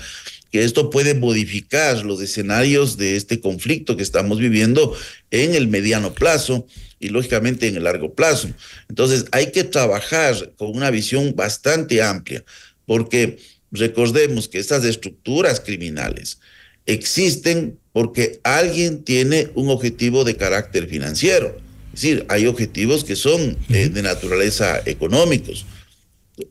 [0.52, 4.96] que esto puede modificar los escenarios de este conflicto que estamos viviendo
[5.32, 6.68] en el mediano plazo
[7.00, 8.50] y lógicamente en el largo plazo.
[8.88, 12.44] Entonces hay que trabajar con una visión bastante amplia,
[12.86, 13.40] porque
[13.80, 16.40] recordemos que estas estructuras criminales
[16.86, 21.56] existen porque alguien tiene un objetivo de carácter financiero.
[21.94, 25.66] Es decir, hay objetivos que son eh, de naturaleza económicos.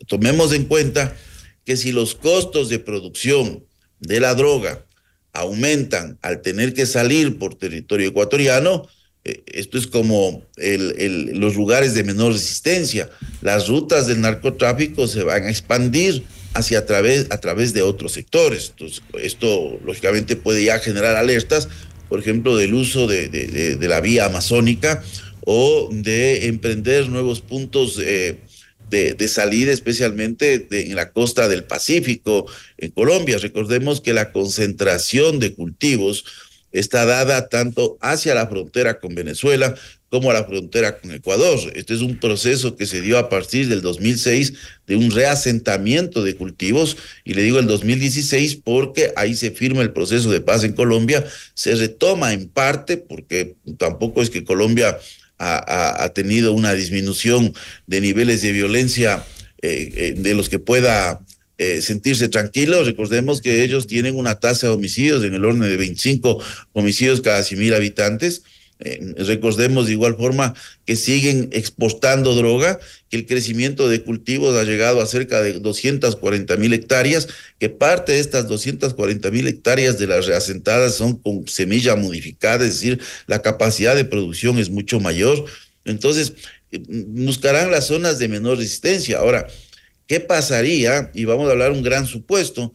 [0.07, 1.15] Tomemos en cuenta
[1.65, 3.65] que si los costos de producción
[4.01, 4.87] de la droga
[5.33, 8.89] aumentan al tener que salir por territorio ecuatoriano,
[9.25, 13.11] eh, esto es como los lugares de menor resistencia.
[13.43, 16.25] Las rutas del narcotráfico se van a expandir
[16.55, 18.73] hacia a través, a través de otros sectores.
[19.21, 21.69] Esto lógicamente puede ya generar alertas,
[22.09, 25.03] por ejemplo, del uso de, la vía amazónica
[25.45, 28.39] o de emprender nuevos puntos eh,
[28.89, 32.47] de, salida, especialmente en la costa del Pacífico,
[32.79, 33.39] en Colombia.
[33.39, 36.25] Recordemos que la concentración de cultivos
[36.71, 39.75] está dada tanto hacia la frontera con Venezuela
[40.15, 41.59] como la frontera con Ecuador.
[41.75, 44.53] Este es un proceso que se dio a partir del 2006
[44.87, 49.91] de un reasentamiento de cultivos y le digo el 2016 porque ahí se firma el
[49.91, 55.01] proceso de paz en Colombia, se retoma en parte porque tampoco es que Colombia
[55.39, 57.53] ha, tenido una disminución
[57.89, 59.25] de niveles de violencia
[59.63, 61.23] eh, eh, de los que pueda
[61.59, 62.87] eh, sentirse tranquilos.
[62.87, 66.41] Recordemos que ellos tienen una tasa de homicidios en el orden de 25
[66.73, 68.45] homicidios cada 100 mil habitantes.
[68.79, 70.55] Recordemos de igual forma
[70.85, 76.57] que siguen exportando droga, que el crecimiento de cultivos ha llegado a cerca de 240
[76.57, 81.97] mil hectáreas, que parte de estas 240 mil hectáreas de las reasentadas son con semilla
[81.97, 85.45] modificada, es decir, la capacidad de producción es mucho mayor.
[85.85, 86.33] Entonces,
[86.73, 89.19] eh, buscarán las zonas de menor resistencia.
[89.19, 89.47] Ahora,
[90.07, 91.11] ¿Qué pasaría?
[91.15, 92.73] Y vamos a hablar un gran supuesto,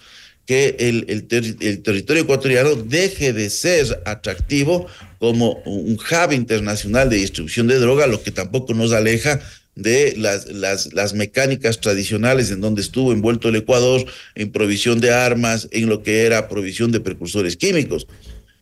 [0.49, 4.87] que el, el, territorio ecuatoriano deje de ser atractivo
[5.19, 9.39] como un hub internacional de distribución de droga, lo que tampoco nos aleja
[9.75, 15.11] de las, las, las, mecánicas tradicionales en donde estuvo envuelto el Ecuador en provisión de
[15.11, 18.07] armas, en lo que era provisión de precursores químicos.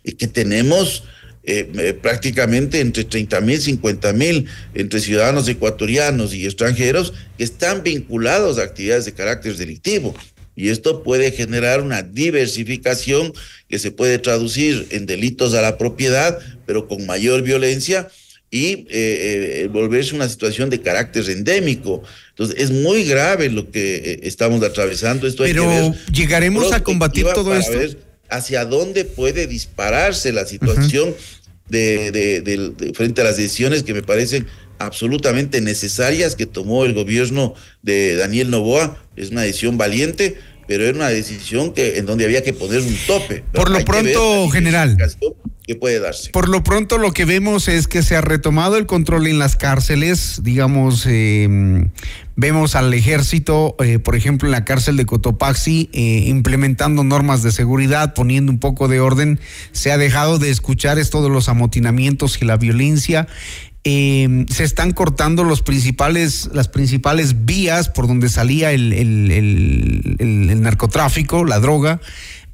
[0.03, 1.05] Y que tenemos
[1.45, 7.81] eh, eh, prácticamente entre 30 mil, 50 mil, entre ciudadanos ecuatorianos y extranjeros que están
[7.81, 10.13] vinculados a actividades de carácter delictivo.
[10.57, 13.31] Y esto puede generar una diversificación
[13.69, 18.09] que se puede traducir en delitos a la propiedad, pero con mayor violencia
[18.49, 22.01] y eh, volverse una situación de carácter endémico.
[22.29, 25.27] Entonces, es muy grave lo que estamos atravesando.
[25.27, 27.99] Esto pero llegaremos a combatir todo esto.
[28.27, 31.13] hacia dónde puede dispararse la situación
[31.69, 34.47] de, frente a las decisiones que me parecen
[34.79, 38.97] absolutamente necesarias que tomó el gobierno de Daniel Novoa.
[39.15, 42.95] Es una decisión valiente, pero era una decisión que en donde había que poner un
[43.07, 43.43] tope.
[43.53, 44.97] Por lo pronto, general.
[45.65, 46.31] Que puede darse.
[46.31, 49.57] Por lo pronto, lo que vemos es que se ha retomado el control en las
[49.57, 51.89] cárceles, digamos, eh,
[52.39, 57.51] Vemos al ejército, eh, por ejemplo, en la cárcel de Cotopaxi, eh, implementando normas de
[57.51, 59.39] seguridad, poniendo un poco de orden.
[59.71, 63.27] Se ha dejado de escuchar esto de los amotinamientos y la violencia.
[63.83, 71.45] Eh, se están cortando los principales, las principales vías por donde salía el, el narcotráfico,
[71.45, 72.01] la droga.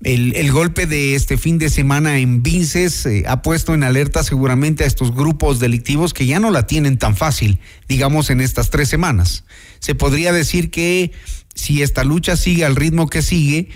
[0.04, 4.84] El, golpe de este fin de semana en Vinces eh, ha puesto en alerta seguramente
[4.84, 8.90] a estos grupos delictivos que ya no la tienen tan fácil, digamos, en estas tres
[8.90, 9.46] semanas.
[9.80, 11.14] Se podría decir que
[11.56, 13.70] si esta lucha sigue al ritmo que sigue,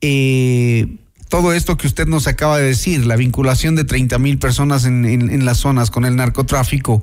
[0.00, 0.98] eh,
[1.32, 5.46] todo esto que usted nos acaba de decir, la vinculación de 30 mil personas en,
[5.46, 7.02] las zonas con el narcotráfico,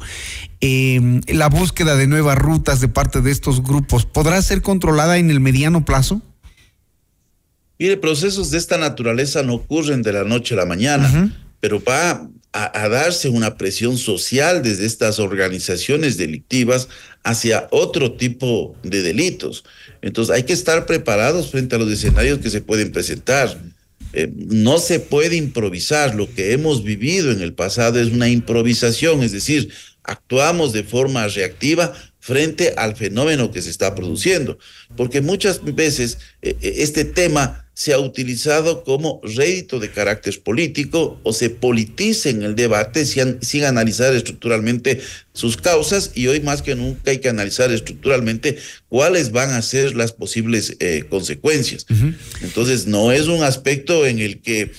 [0.61, 5.31] eh, la búsqueda de nuevas rutas de parte de estos grupos, ¿podrá ser controlada en
[5.31, 6.21] el mediano plazo?
[7.79, 12.29] Mire, procesos de esta naturaleza no ocurren de la noche a la mañana, pero va
[12.53, 16.87] a, a, darse una presión social desde estas organizaciones delictivas
[17.23, 19.63] hacia otro tipo de delitos.
[20.03, 23.57] Entonces hay que estar preparados frente a los escenarios que se pueden presentar.
[24.13, 26.15] Eh, no se puede improvisar.
[26.15, 29.69] Lo que hemos vivido en el pasado es una improvisación, es decir,
[30.03, 34.57] actuamos de forma reactiva frente al fenómeno que se está produciendo,
[34.95, 41.31] porque muchas veces eh, este tema se ha utilizado como rédito de carácter político o
[41.31, 44.99] se politiza en el debate sin, sin, analizar estructuralmente
[45.31, 48.57] sus causas y hoy más que nunca hay que analizar estructuralmente
[48.89, 51.85] cuáles van a ser las posibles eh, consecuencias.
[51.89, 52.15] Uh -huh.
[52.41, 54.71] Entonces no es un aspecto en el que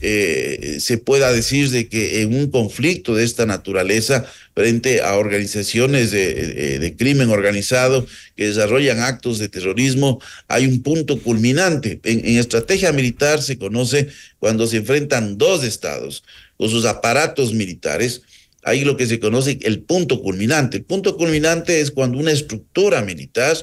[0.00, 6.10] eh, se pueda decir de que en un conflicto de esta naturaleza frente a organizaciones
[6.10, 12.00] de, crimen organizado que desarrollan actos de terrorismo, hay un punto culminante.
[12.04, 16.24] En, en estrategia militar se conoce cuando se enfrentan dos estados
[16.56, 18.22] con sus aparatos militares,
[18.66, 20.78] hay lo que se conoce el punto culminante.
[20.78, 23.56] El punto culminante es cuando una estructura militar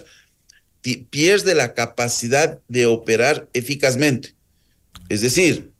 [1.09, 4.33] pierde la capacidad de operar eficazmente.
[5.09, 5.72] Es decir,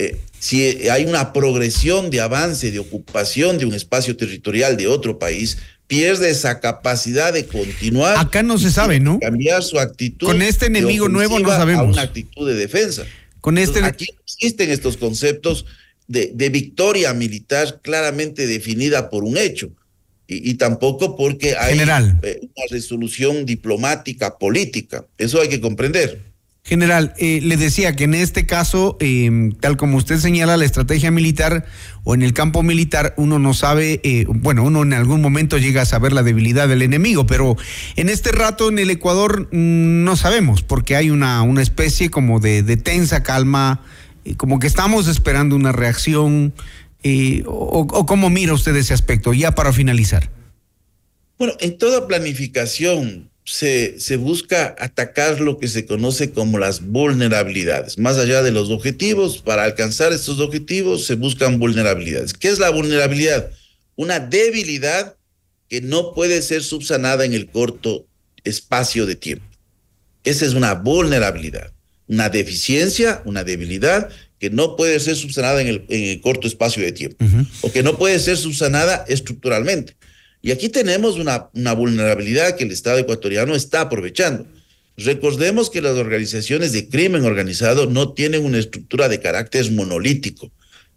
[0.00, 5.18] eh, si hay una progresión de avance, de ocupación de un espacio territorial de otro
[5.18, 8.16] país, pierde esa capacidad de continuar.
[8.18, 9.20] Acá no se sabe, ¿no?
[9.20, 10.26] Cambiar su actitud.
[10.26, 11.84] Con este enemigo nuevo no sabemos.
[11.84, 13.04] A una actitud de defensa.
[13.42, 13.80] Con este.
[13.80, 15.66] Entonces, aquí existen estos conceptos
[16.08, 19.70] de, de, victoria militar claramente definida por un hecho.
[20.26, 22.18] Y, y tampoco porque hay General.
[22.22, 25.04] Eh, una resolución diplomática, política.
[25.18, 26.29] Eso hay que comprender.
[26.62, 31.10] General, eh, le decía que en este caso, eh, tal como usted señala, la estrategia
[31.10, 31.64] militar
[32.04, 35.82] o en el campo militar, uno no sabe, eh, bueno, uno en algún momento llega
[35.82, 37.56] a saber la debilidad del enemigo, pero
[37.96, 42.40] en este rato en el Ecuador mmm, no sabemos, porque hay una, una especie como
[42.40, 43.82] de, tensa calma,
[44.36, 46.52] como que estamos esperando una reacción,
[47.46, 50.30] o, o cómo mira usted ese aspecto, ya para finalizar.
[51.38, 57.98] Bueno, en toda planificación se, se, busca atacar lo que se conoce como las vulnerabilidades.
[57.98, 62.32] Más allá de los objetivos, para alcanzar estos objetivos se buscan vulnerabilidades.
[62.32, 63.50] ¿Qué es la vulnerabilidad?
[63.96, 65.16] Una debilidad
[65.68, 68.06] que no puede ser subsanada en el corto
[68.44, 69.44] espacio de tiempo.
[70.22, 71.72] Esa es una vulnerabilidad,
[72.06, 76.84] una deficiencia, una debilidad que no puede ser subsanada en el, en el corto espacio
[76.84, 77.46] de tiempo uh -huh.
[77.62, 79.96] o que no puede ser subsanada estructuralmente.
[80.42, 84.46] Y aquí tenemos una, vulnerabilidad que el Estado ecuatoriano está aprovechando.
[84.96, 90.50] Recordemos que las organizaciones de crimen organizado no tienen una estructura de carácter monolítico.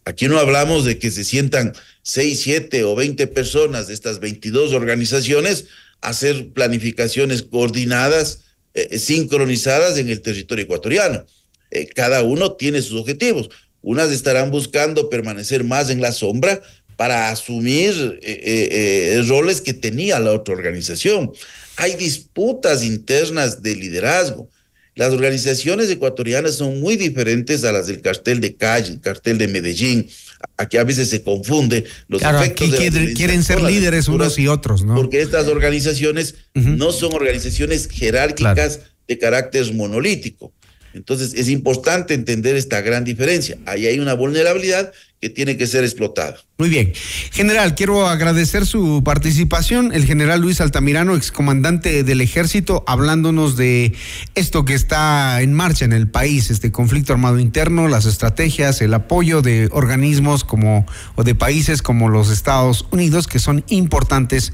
[0.06, 1.74] Aquí no hablamos de que se sientan
[2.04, 5.66] 6, 7 o 20 personas de estas 22 organizaciones
[6.02, 8.42] a hacer planificaciones coordinadas,
[8.74, 11.26] eh, sincronizadas en el territorio ecuatoriano.
[11.72, 13.50] Eh, cada uno tiene sus objetivos.
[13.82, 16.62] Unas estarán buscando permanecer más en la sombra,
[16.96, 21.32] para asumir eh, eh, roles que tenía la otra organización.
[21.78, 24.50] Hay disputas internas de liderazgo.
[24.96, 29.48] Las organizaciones ecuatorianas son muy diferentes a las del cartel de Calle, el cartel de
[29.48, 30.08] Medellín.
[30.56, 34.48] Aquí a veces se confunde los claro, efectos aquí de quieren ser líderes unos y
[34.48, 34.94] otros, ¿no?
[34.94, 36.78] Porque estas organizaciones uh -huh.
[36.78, 38.92] no son organizaciones jerárquicas claro.
[39.08, 40.54] de carácter monolítico.
[40.94, 43.58] Entonces es importante entender esta gran diferencia.
[43.66, 44.94] Ahí hay una vulnerabilidad
[45.24, 46.36] que tiene que ser explotada.
[46.58, 46.92] Muy bien.
[47.32, 49.94] General, quiero agradecer su participación.
[49.94, 53.94] El general Luis Altamirano, excomandante del ejército, hablándonos de
[54.36, 58.94] esto que está en marcha en el país, este conflicto armado interno, las estrategias, el
[58.94, 64.52] apoyo de organismos como o de países como los Estados Unidos, que son importantes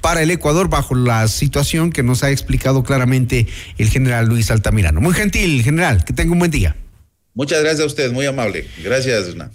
[0.00, 5.00] para el Ecuador bajo la situación que nos ha explicado claramente el general Luis Altamirano.
[5.00, 6.76] Muy gentil, general, que tenga un buen día.
[7.34, 8.68] Muchas gracias a usted, muy amable.
[8.84, 9.50] Gracias, Hernán.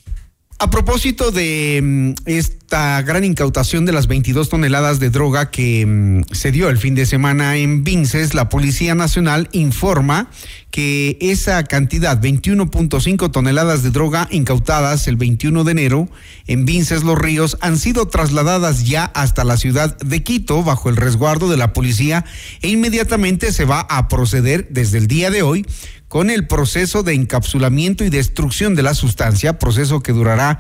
[0.60, 6.34] A propósito de mm, esta gran incautación de las 22 toneladas de droga que mm,
[6.34, 10.32] se dio el fin de semana en Vinces, la Policía Nacional informa
[10.72, 16.10] que esa cantidad, 21.5 toneladas de droga incautadas el 21 de enero
[16.48, 20.98] en Vinces Los Ríos, han sido trasladadas ya hasta la ciudad de Quito bajo el
[20.98, 22.26] resguardo de la policía
[22.64, 25.68] e inmediatamente se va a proceder desde el día de hoy
[26.08, 30.60] con el proceso de encapsulamiento y destrucción de la sustancia, proceso que durará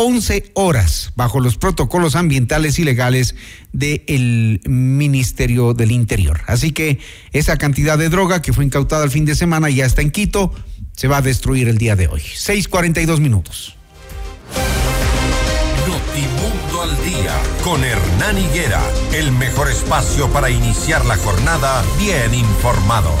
[0.00, 3.34] 11 horas bajo los protocolos ambientales y legales
[3.72, 6.40] del Ministerio del Interior.
[6.46, 7.00] Así que
[7.32, 10.52] esa cantidad de droga que fue incautada el fin de semana ya está en Quito,
[10.96, 12.20] se va a destruir el día de hoy.
[12.20, 13.76] 6:42 minutos.
[15.88, 17.34] Notimundo al día
[17.64, 18.82] con Hernán Higuera,
[19.12, 23.20] el mejor espacio para iniciar la jornada bien informados.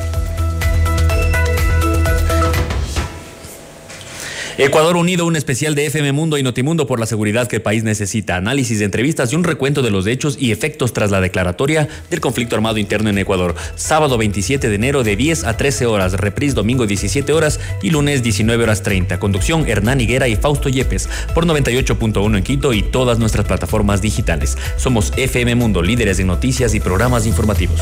[4.63, 7.83] Ecuador Unido, un especial de FM Mundo y Notimundo por la seguridad que el país
[7.83, 11.89] necesita, análisis de entrevistas y un recuento de los hechos y efectos tras la declaratoria
[12.11, 13.55] del conflicto armado interno en Ecuador.
[13.73, 18.21] Sábado 27 de enero de 10 a 13 horas, reprise domingo 17 horas y lunes
[18.21, 19.19] 19 horas 30.
[19.19, 24.59] Conducción Hernán Higuera y Fausto Yepes por 98.1 en Quito y todas nuestras plataformas digitales.
[24.77, 27.81] Somos FM Mundo, líderes en noticias y programas informativos.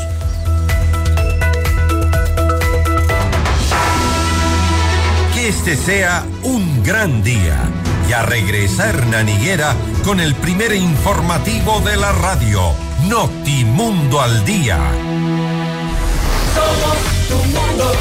[5.49, 6.58] este sea un
[6.89, 7.55] gran día.
[8.09, 12.73] Ya regresa Hernán Higuera con el primer informativo de la radio,
[13.07, 14.79] Notimundo al Día.
[16.55, 17.91] Somos tu mundo,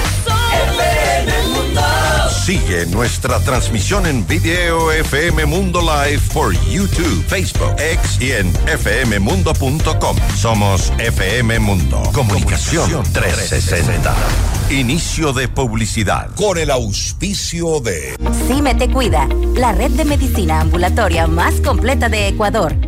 [1.54, 2.17] Mundo.
[2.48, 10.16] Sigue nuestra transmisión en video FM Mundo Live por YouTube, Facebook, X y en fmmundo.com.
[10.34, 12.02] Somos FM Mundo.
[12.14, 14.14] Comunicación 360.
[14.70, 16.30] Inicio de publicidad.
[16.36, 22.28] Con el auspicio de CIME Te Cuida, la red de medicina ambulatoria más completa de
[22.28, 22.87] Ecuador.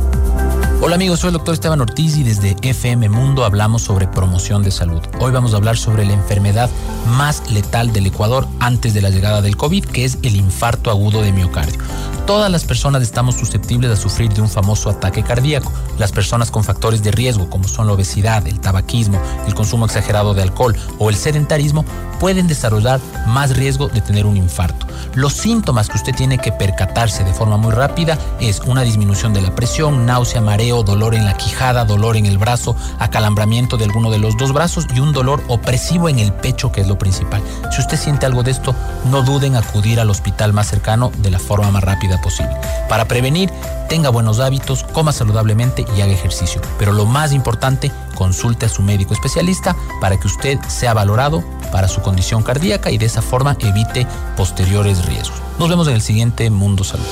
[0.83, 4.71] Hola amigos, soy el doctor Esteban Ortiz y desde FM Mundo hablamos sobre promoción de
[4.71, 4.99] salud.
[5.19, 6.71] Hoy vamos a hablar sobre la enfermedad
[7.15, 11.21] más letal del Ecuador antes de la llegada del COVID, que es el infarto agudo
[11.21, 11.77] de miocardio.
[12.25, 15.71] Todas las personas estamos susceptibles a sufrir de un famoso ataque cardíaco.
[15.99, 20.33] Las personas con factores de riesgo, como son la obesidad, el tabaquismo, el consumo exagerado
[20.33, 21.85] de alcohol o el sedentarismo,
[22.19, 24.87] pueden desarrollar más riesgo de tener un infarto.
[25.15, 29.41] Los síntomas que usted tiene que percatarse de forma muy rápida es una disminución de
[29.41, 34.09] la presión, náusea, mareo, dolor en la quijada, dolor en el brazo, acalambramiento de alguno
[34.09, 37.41] de los dos brazos y un dolor opresivo en el pecho, que es lo principal.
[37.71, 38.73] Si usted siente algo de esto,
[39.09, 42.55] no duden en acudir al hospital más cercano de la forma más rápida posible.
[42.87, 43.51] Para prevenir,
[43.89, 46.61] tenga buenos hábitos, coma saludablemente y haga ejercicio.
[46.77, 51.87] Pero lo más importante, consulte a su médico especialista para que usted sea valorado para
[51.87, 54.05] su condición cardíaca y de esa forma evite
[54.37, 55.41] posteriores riesgos.
[55.59, 57.05] Nos vemos en el siguiente Mundo Salud.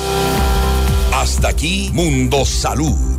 [1.14, 3.19] Hasta aquí Mundo Salud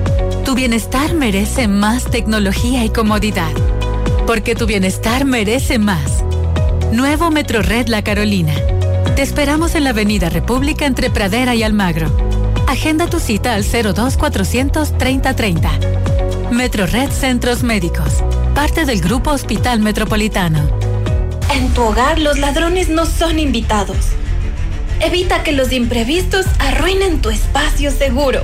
[0.51, 3.53] Tu bienestar merece más tecnología y comodidad.
[4.27, 6.25] Porque tu bienestar merece más.
[6.91, 8.53] Nuevo Metrored La Carolina.
[9.15, 12.11] Te esperamos en la Avenida República entre Pradera y Almagro.
[12.67, 15.71] Agenda tu cita al 02 400 3030.
[16.51, 18.21] Metrored Centros Médicos.
[18.53, 20.69] Parte del Grupo Hospital Metropolitano.
[21.55, 24.09] En tu hogar los ladrones no son invitados.
[24.99, 28.43] Evita que los imprevistos arruinen tu espacio seguro.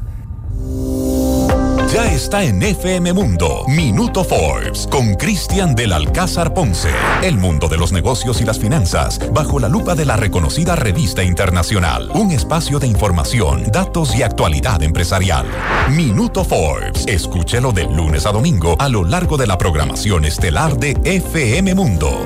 [1.91, 6.89] Ya está en FM Mundo, Minuto Forbes, con Cristian del Alcázar Ponce.
[7.21, 11.21] El mundo de los negocios y las finanzas, bajo la lupa de la reconocida revista
[11.21, 12.09] internacional.
[12.13, 15.45] Un espacio de información, datos y actualidad empresarial.
[15.89, 20.97] Minuto Forbes, escúchelo de lunes a domingo a lo largo de la programación estelar de
[21.03, 22.25] FM Mundo.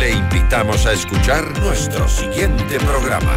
[0.00, 3.36] Le invitamos a escuchar nuestro siguiente programa.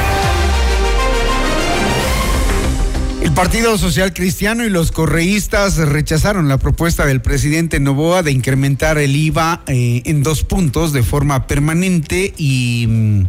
[3.21, 8.97] El Partido Social Cristiano y los correístas rechazaron la propuesta del presidente Novoa de incrementar
[8.97, 13.27] el IVA eh, en dos puntos de forma permanente y mm,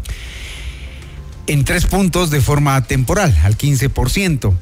[1.47, 4.55] en tres puntos de forma temporal, al 15%.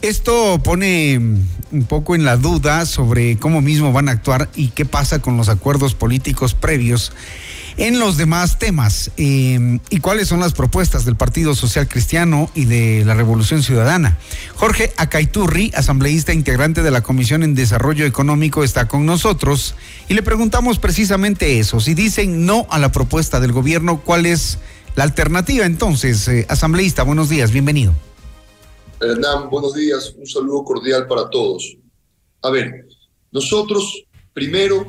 [0.00, 1.38] Esto pone mm,
[1.72, 5.36] un poco en la duda sobre cómo mismo van a actuar y qué pasa con
[5.36, 7.12] los acuerdos políticos previos
[7.76, 12.64] en los demás temas eh, y cuáles son las propuestas del Partido Social Cristiano y
[12.64, 14.18] de la Revolución Ciudadana.
[14.54, 19.74] Jorge Acaiturri, asambleísta integrante de la Comisión en Desarrollo Económico, está con nosotros
[20.08, 21.80] y le preguntamos precisamente eso.
[21.80, 24.58] Si dicen no a la propuesta del gobierno, ¿cuál es
[24.96, 26.26] la alternativa entonces?
[26.28, 27.94] Eh, asambleísta, buenos días, bienvenido.
[29.00, 31.76] Hernán, buenos días, un saludo cordial para todos.
[32.42, 32.86] A ver,
[33.32, 34.86] nosotros primero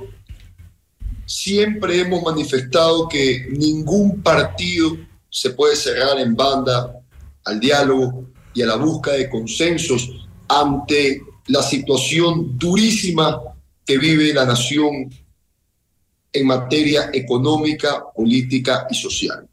[1.31, 4.97] siempre hemos manifestado que ningún partido
[5.29, 6.93] se puede cerrar en banda
[7.45, 13.41] al diálogo y a la búsqueda de consensos ante la situación durísima
[13.85, 15.09] que vive la nación
[16.33, 19.47] en materia económica, política y social.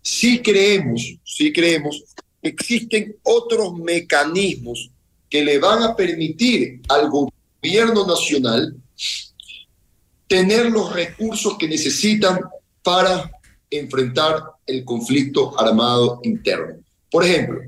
[0.00, 2.02] Sí creemos, sí creemos
[2.42, 4.90] que existen otros mecanismos
[5.28, 8.74] que le van a permitir al gobierno nacional
[10.30, 12.38] tener los recursos que necesitan
[12.84, 13.32] para
[13.68, 16.76] enfrentar el conflicto armado interno.
[17.10, 17.60] Por ejemplo,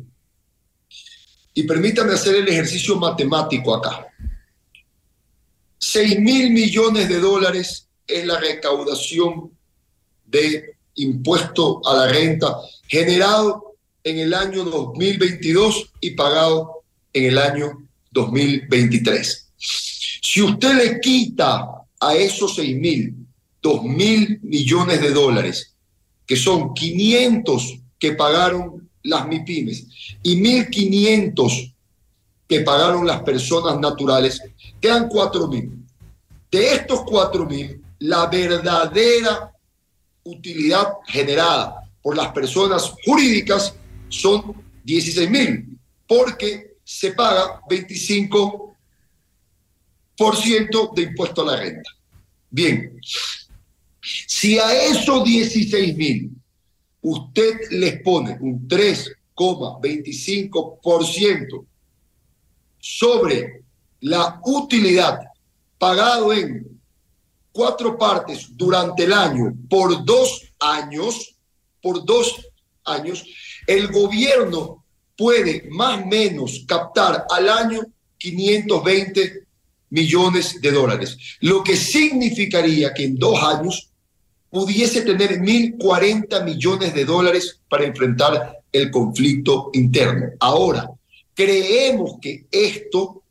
[1.54, 4.06] y permítame hacer el ejercicio matemático acá.
[5.78, 9.50] 6 mil millones de dólares es la recaudación
[10.24, 17.88] de impuesto a la renta generado en el año 2022 y pagado en el año
[18.12, 19.48] 2023.
[19.56, 23.14] Si usted le quita a esos 6 mil,
[23.62, 25.74] 2 mil millones de dólares,
[26.26, 29.86] que son 500 que pagaron las MIPIMES
[30.22, 31.74] y 1.500
[32.48, 34.40] que pagaron las personas naturales,
[34.80, 35.70] quedan 4 mil.
[36.50, 39.52] De estos 4 mil, la verdadera
[40.24, 43.74] utilidad generada por las personas jurídicas
[44.08, 48.71] son 16 mil, porque se paga 25
[50.16, 51.90] de impuesto a la renta.
[52.50, 53.00] Bien,
[54.26, 56.30] si a esos 16 mil
[57.00, 61.64] usted les pone un 3,25%
[62.78, 63.62] sobre
[64.00, 65.20] la utilidad
[65.78, 66.80] pagado en
[67.52, 71.36] cuatro partes durante el año por dos años,
[71.80, 72.48] por dos
[72.84, 73.24] años,
[73.66, 74.84] el gobierno
[75.16, 77.82] puede más o menos captar al año
[78.18, 79.46] 520
[79.92, 83.90] millones de dólares, lo que significaría que en dos años
[84.50, 90.30] pudiese tener 1.040 millones de dólares para enfrentar el conflicto interno.
[90.40, 90.90] Ahora,
[91.34, 93.22] creemos que esto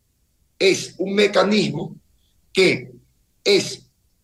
[0.58, 1.96] es un mecanismo
[2.54, 2.92] que
[3.44, 3.82] es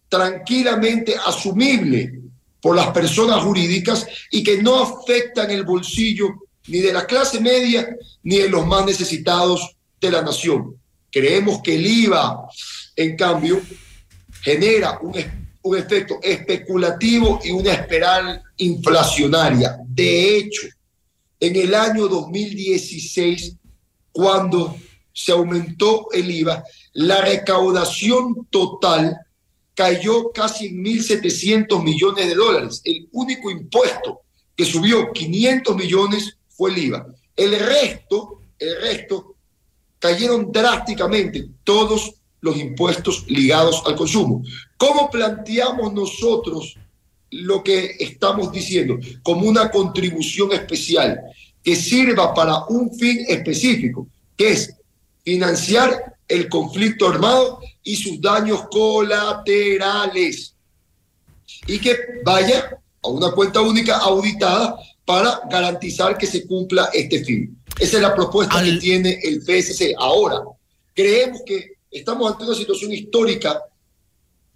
[0.07, 2.21] tranquilamente asumible
[2.61, 6.27] por las personas jurídicas y que no afectan el bolsillo
[6.67, 10.75] ni de la clase media ni de los más necesitados de la nación.
[11.11, 12.47] Creemos que el IVA,
[12.95, 13.61] en cambio,
[14.41, 15.15] genera un,
[15.63, 19.77] un efecto especulativo y una espiral inflacionaria.
[19.85, 20.67] De hecho,
[21.39, 23.55] en el año 2016,
[24.11, 24.75] cuando
[25.13, 29.17] se aumentó el IVA, la recaudación total
[29.73, 32.81] cayó casi en 1.700 millones de dólares.
[32.83, 34.21] El único impuesto
[34.55, 37.07] que subió 500 millones fue el IVA.
[37.35, 39.36] El resto, el resto
[39.99, 44.43] cayeron drásticamente todos los impuestos ligados al consumo.
[44.77, 46.75] ¿Cómo planteamos nosotros
[47.31, 48.97] lo que estamos diciendo?
[49.23, 51.19] Como una contribución especial
[51.63, 54.73] que sirva para un fin específico, que es
[55.23, 60.53] financiar el conflicto armado y sus daños colaterales.
[61.65, 67.56] Y que vaya a una cuenta única auditada para garantizar que se cumpla este fin.
[67.79, 69.93] Esa es la propuesta que tiene el PSC.
[69.97, 70.41] Ahora,
[70.93, 73.61] creemos que estamos ante una situación histórica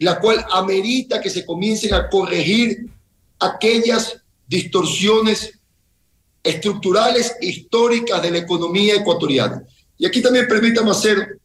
[0.01, 2.89] la cual amerita que se comiencen a corregir
[3.39, 4.17] aquellas
[4.47, 5.59] distorsiones
[6.41, 9.63] estructurales históricas de la economía ecuatoriana.
[9.99, 11.39] Y aquí también permítame hacer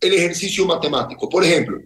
[0.00, 1.28] el ejercicio matemático.
[1.28, 1.78] Por ejemplo,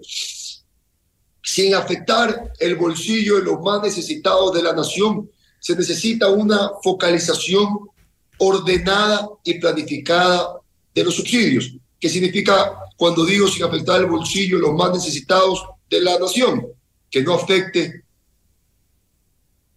[1.43, 5.31] sin afectar el bolsillo de los más necesitados de la nación,
[5.61, 7.91] se necesita una focalización
[8.39, 10.61] ordenada y planificada
[10.95, 11.73] de los subsidios.
[11.99, 16.67] ¿Qué significa cuando digo sin afectar el bolsillo de los más necesitados de la nación?
[17.11, 18.05] Que no afecte,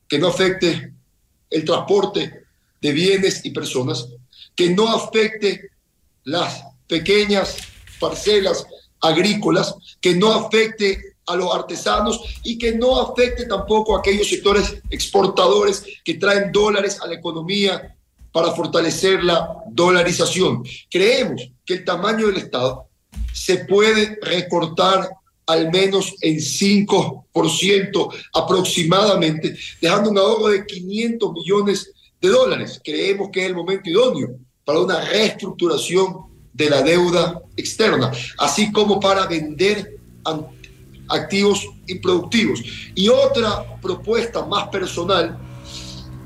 [0.08, 0.94] que no afecte
[1.50, 2.46] el transporte
[2.82, 4.08] de bienes y personas,
[4.56, 5.70] que no afecte
[6.24, 7.58] las pequeñas
[8.00, 8.66] parcelas
[9.00, 14.78] agrícolas, que no afecte a los artesanos y que no afecte tampoco a aquellos sectores
[14.90, 17.97] exportadores que traen dólares a la economía
[18.32, 20.64] para fortalecer la dolarización.
[20.90, 22.88] Creemos que el tamaño del Estado
[23.34, 25.10] se puede recortar
[25.46, 32.82] al menos en 5% aproximadamente, dejando un ahorro de 500 millones de dólares.
[32.84, 39.00] Creemos que es el momento idóneo para una reestructuración de la deuda externa, así como
[39.00, 39.98] para vender
[41.08, 42.62] activos improductivos.
[42.94, 45.40] Y otra propuesta más personal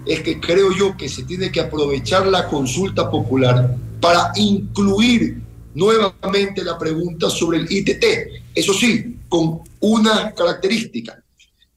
[0.05, 5.41] es que creo yo que se tiene que aprovechar la consulta popular para incluir
[5.73, 8.03] nuevamente la pregunta sobre el ITT.
[8.55, 11.23] Eso sí, con una característica,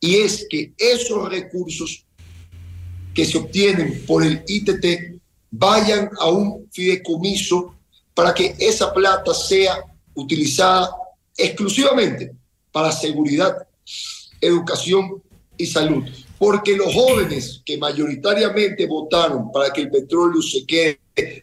[0.01, 2.05] y es que esos recursos
[3.15, 5.21] que se obtienen por el ITT
[5.51, 7.77] vayan a un fideicomiso
[8.13, 9.77] para que esa plata sea
[10.15, 10.91] utilizada
[11.37, 12.33] exclusivamente
[12.73, 13.57] para seguridad,
[14.41, 15.23] educación
[15.57, 16.05] y salud.
[16.39, 20.99] Porque los jóvenes que mayoritariamente votaron para que el petróleo se quede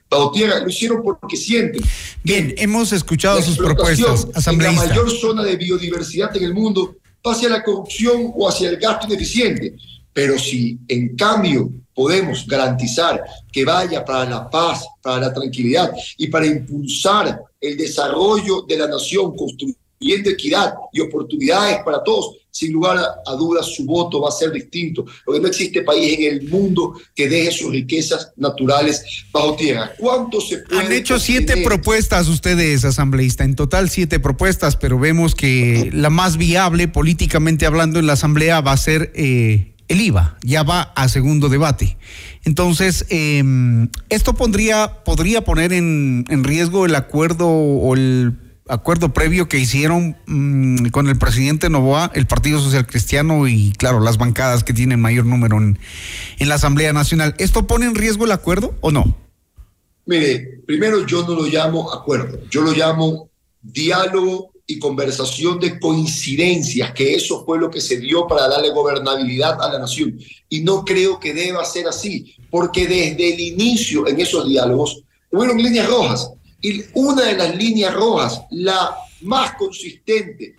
[0.10, 1.82] bajo tierra, lo hicieron porque sienten.
[2.24, 4.84] Bien, hemos escuchado sus propuestas, asambleísta.
[4.84, 8.70] En la mayor zona de biodiversidad en el mundo va hacia la corrupción o hacia
[8.70, 9.76] el gasto ineficiente.
[10.14, 16.28] Pero si en cambio podemos garantizar que vaya para la paz, para la tranquilidad y
[16.28, 22.97] para impulsar el desarrollo de la nación, construyendo equidad y oportunidades para todos, sin lugar
[22.97, 26.93] a, dudas su voto va a ser distinto, porque no existe país en el mundo
[27.16, 29.91] que deje sus riquezas naturales bajo tierra.
[29.97, 35.34] ¿Cuánto se puede Han hecho siete propuestas ustedes, asambleísta, en total siete propuestas, pero vemos
[35.34, 40.38] que la más viable políticamente hablando en la asamblea va a ser eh, el IVA,
[40.43, 41.97] ya va a segundo debate.
[42.43, 49.59] Entonces, em, esto pondría, podría poner en, riesgo el acuerdo o el acuerdo previo que
[49.59, 54.74] hicieron mm, con el presidente Novoa, el Partido Social Cristiano y, claro, las bancadas que
[54.74, 55.80] tienen mayor número en,
[56.39, 57.36] en la Asamblea Nacional.
[57.38, 59.16] ¿Esto pone en riesgo el acuerdo o no?
[60.05, 63.30] Mire, primero yo no lo llamo acuerdo, yo lo llamo
[63.62, 69.62] diálogo y conversación de coincidencias, que eso fue lo que se dio para darle gobernabilidad
[69.62, 70.18] a la nación.
[70.49, 75.57] Y no creo que deba ser así, porque desde el inicio en esos diálogos hubieron
[75.57, 76.32] líneas rojas.
[76.62, 80.55] Y una de las líneas rojas, la más consistente,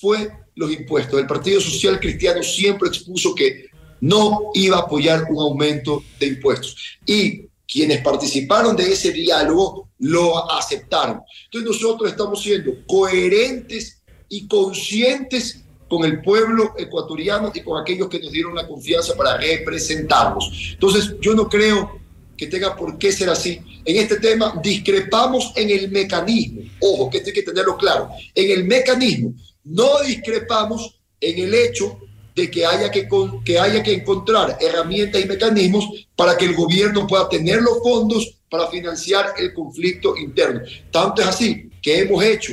[0.00, 1.20] fue los impuestos.
[1.20, 3.66] El Partido Social Cristiano siempre expuso que
[4.00, 6.76] no iba a apoyar un aumento de impuestos.
[7.06, 11.22] Y quienes participaron de ese diálogo lo aceptaron.
[11.46, 18.18] Entonces nosotros estamos siendo coherentes y conscientes con el pueblo ecuatoriano y con aquellos que
[18.18, 20.72] nos dieron la confianza para representarlos.
[20.72, 22.00] Entonces yo no creo
[22.36, 23.60] que tenga por qué ser así.
[23.84, 26.62] En este tema discrepamos en el mecanismo.
[26.80, 28.10] Ojo, que esto hay que tenerlo claro.
[28.34, 29.34] En el mecanismo.
[29.64, 31.98] No discrepamos en el hecho
[32.34, 33.08] de que haya que,
[33.44, 38.38] que haya que encontrar herramientas y mecanismos para que el gobierno pueda tener los fondos
[38.50, 40.60] para financiar el conflicto interno.
[40.90, 42.52] Tanto es así que hemos hecho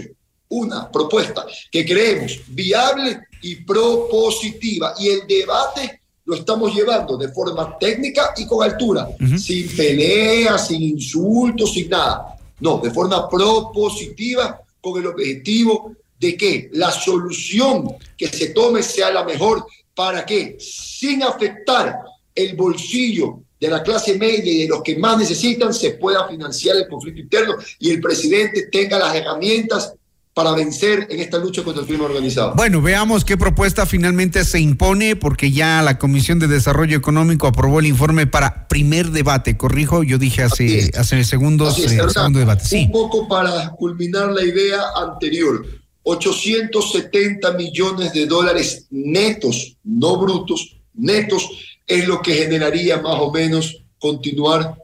[0.50, 6.01] una propuesta que creemos viable y propositiva y el debate
[6.32, 9.06] lo estamos llevando de forma técnica y con altura,
[9.38, 12.38] sin peleas, sin insultos, sin nada.
[12.62, 19.12] No, de forma propositiva con el objetivo de que la solución que se tome sea
[19.12, 19.66] la mejor.
[19.94, 22.00] Para que, sin afectar
[22.34, 26.78] el bolsillo de la clase media y de los que más necesitan, se pueda financiar
[26.78, 29.96] el conflicto interno y el presidente tenga las herramientas
[30.44, 32.56] para vencer en esta lucha contra el crimen organizado.
[32.56, 37.80] Bueno, veamos qué propuesta finalmente se impone, porque ya la Comisión de Desarrollo Económico aprobó
[37.80, 39.56] el informe para primer debate.
[39.56, 42.66] Corrijo, yo dije hace, hace segundos, eh, segundo debate.
[42.66, 42.86] Sí.
[42.86, 45.64] Un poco para culminar la idea anterior.
[46.02, 51.48] 870 millones de dólares netos, no brutos, netos,
[51.86, 54.76] es lo que generaría más o menos continuar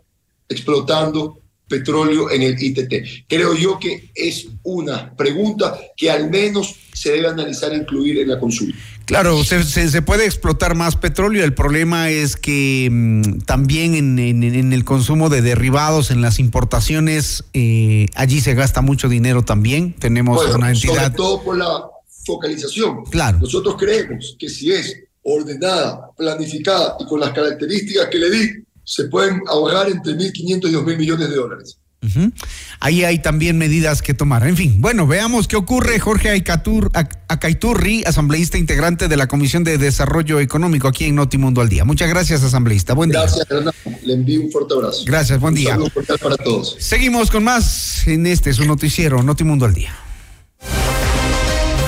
[0.48, 3.26] explotando petróleo en el ITT.
[3.28, 8.30] Creo yo que es una pregunta que al menos se debe analizar e incluir en
[8.30, 8.78] la consulta.
[9.06, 11.46] Claro, se, se, se, puede explotar más petróleo.
[11.46, 16.40] El problema es que mmm, también en, en, en, el consumo de derivados, en las
[16.40, 19.94] importaciones, eh, allí se gasta mucho dinero también.
[19.94, 20.96] Tenemos bueno, una entidad.
[20.96, 21.84] Sobre todo por la
[22.26, 23.06] focalización.
[23.06, 23.40] Claro.
[23.40, 28.50] Nosotros creemos que si es ordenada, planificada y con las características que le di,
[28.88, 31.78] se pueden ahorrar entre 1.500 y 2.000 millones de dólares.
[32.02, 32.34] Uh -huh.
[32.80, 34.48] Ahí hay también medidas que tomar.
[34.48, 36.00] En fin, bueno, veamos qué ocurre.
[36.00, 36.90] Jorge Aicatur,
[37.28, 41.84] Acaiturri, asambleísta integrante de la Comisión de Desarrollo Económico aquí en Notimundo al Día.
[41.84, 42.94] Muchas gracias, asambleísta.
[42.94, 43.60] Buen gracias, día.
[43.60, 45.04] Gracias, Le envío un fuerte abrazo.
[45.06, 45.78] Gracias, buen un día.
[45.78, 46.78] Un saludo para todos.
[46.80, 49.94] Seguimos con más en este, su noticiero, Notimundo al Día.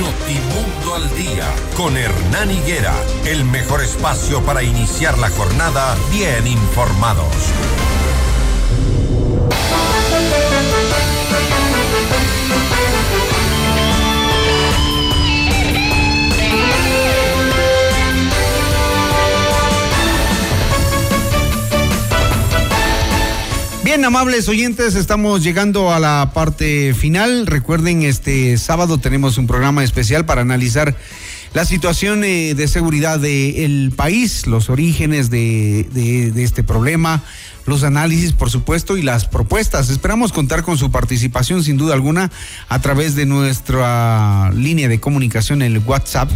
[0.01, 0.48] Notimundo
[0.99, 1.45] al Día,
[1.77, 2.93] con Hernán Higuera,
[3.25, 7.25] el mejor espacio para iniciar la jornada bien informados.
[23.89, 27.47] Bien, amables oyentes, estamos llegando a la parte final.
[27.47, 30.95] Recuerden, este sábado tenemos un programa especial para analizar
[31.55, 37.23] la situación eh, de seguridad del país, los orígenes de, este problema,
[37.69, 39.89] los análisis, por supuesto, y las propuestas.
[39.89, 42.31] Esperamos contar con su participación, sin duda alguna,
[42.67, 46.29] a través de nuestra línea de comunicación, el WhatsApp,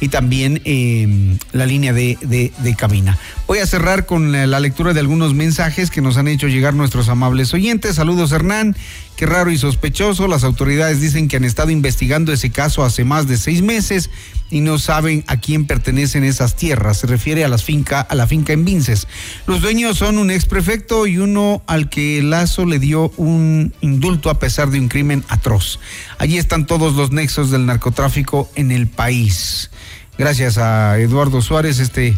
[0.00, 3.18] y también eh, la línea de, de, cabina.
[3.46, 6.74] Voy a cerrar con la, la, lectura de algunos mensajes que nos han hecho llegar
[6.74, 7.96] nuestros amables oyentes.
[7.96, 8.76] Saludos, Hernán.
[9.16, 10.28] Qué raro y sospechoso.
[10.28, 14.08] Las autoridades dicen que han estado investigando ese caso hace más de seis meses
[14.50, 16.98] y no saben a quién pertenecen esas tierras.
[16.98, 19.06] Se refiere a las finca, a la finca en Vinces.
[19.46, 24.30] Los dueños son un ex prefecto y uno al que Lazo le dio un indulto
[24.30, 25.78] a pesar de un crimen atroz.
[26.18, 29.70] Allí están todos los nexos del narcotráfico en el país.
[30.18, 32.16] Gracias a Eduardo Suárez este,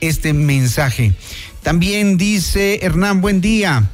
[0.00, 1.14] este mensaje.
[1.62, 3.90] También dice Hernán, buen día.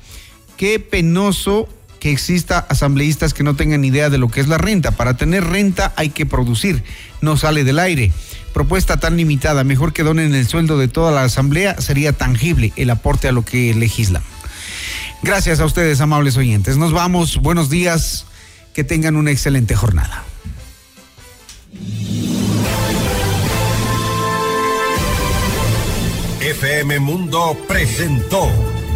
[0.56, 1.68] Qué penoso
[2.00, 4.92] que exista asambleístas que no tengan idea de lo que es la renta.
[4.92, 6.82] Para tener renta hay que producir,
[7.20, 8.12] no sale del aire.
[8.56, 12.88] Propuesta tan limitada, mejor que donen el sueldo de toda la asamblea, sería tangible el
[12.88, 14.22] aporte a lo que legislan.
[15.22, 16.78] Gracias a ustedes, amables oyentes.
[16.78, 18.24] Nos vamos, buenos días,
[18.72, 20.24] que tengan una excelente jornada.
[26.40, 28.48] FM Mundo presentó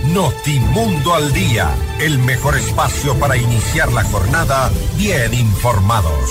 [0.07, 1.69] Notimundo al Día,
[2.01, 6.31] el mejor espacio para iniciar la jornada bien informados.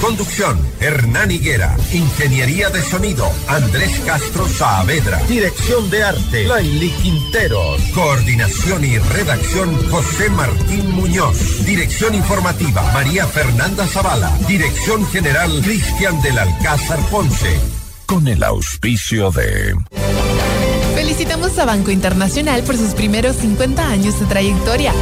[0.00, 1.76] Conducción, Hernán Higuera.
[1.92, 5.18] Ingeniería de sonido, Andrés Castro Saavedra.
[5.24, 7.80] Dirección de arte, Laili Quinteros.
[7.94, 11.64] Coordinación y redacción, José Martín Muñoz.
[11.64, 14.30] Dirección informativa, María Fernanda Zavala.
[14.46, 17.58] Dirección general, Cristian del Alcázar Ponce.
[18.06, 19.74] Con el auspicio de...
[20.94, 24.92] Felicitamos a Banco Internacional por sus primeros 50 años de trayectoria.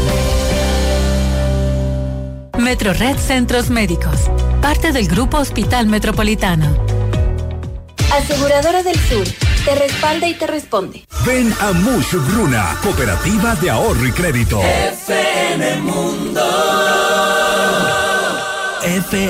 [2.58, 4.30] Metro Red Centros Médicos,
[4.60, 6.84] parte del Grupo Hospital Metropolitano.
[8.12, 9.26] Aseguradora del Sur,
[9.64, 11.04] te respalda y te responde.
[11.24, 14.60] Ven a Mush Bruna, Cooperativa de Ahorro y Crédito.
[14.62, 16.40] FM Mundo.
[18.82, 19.16] F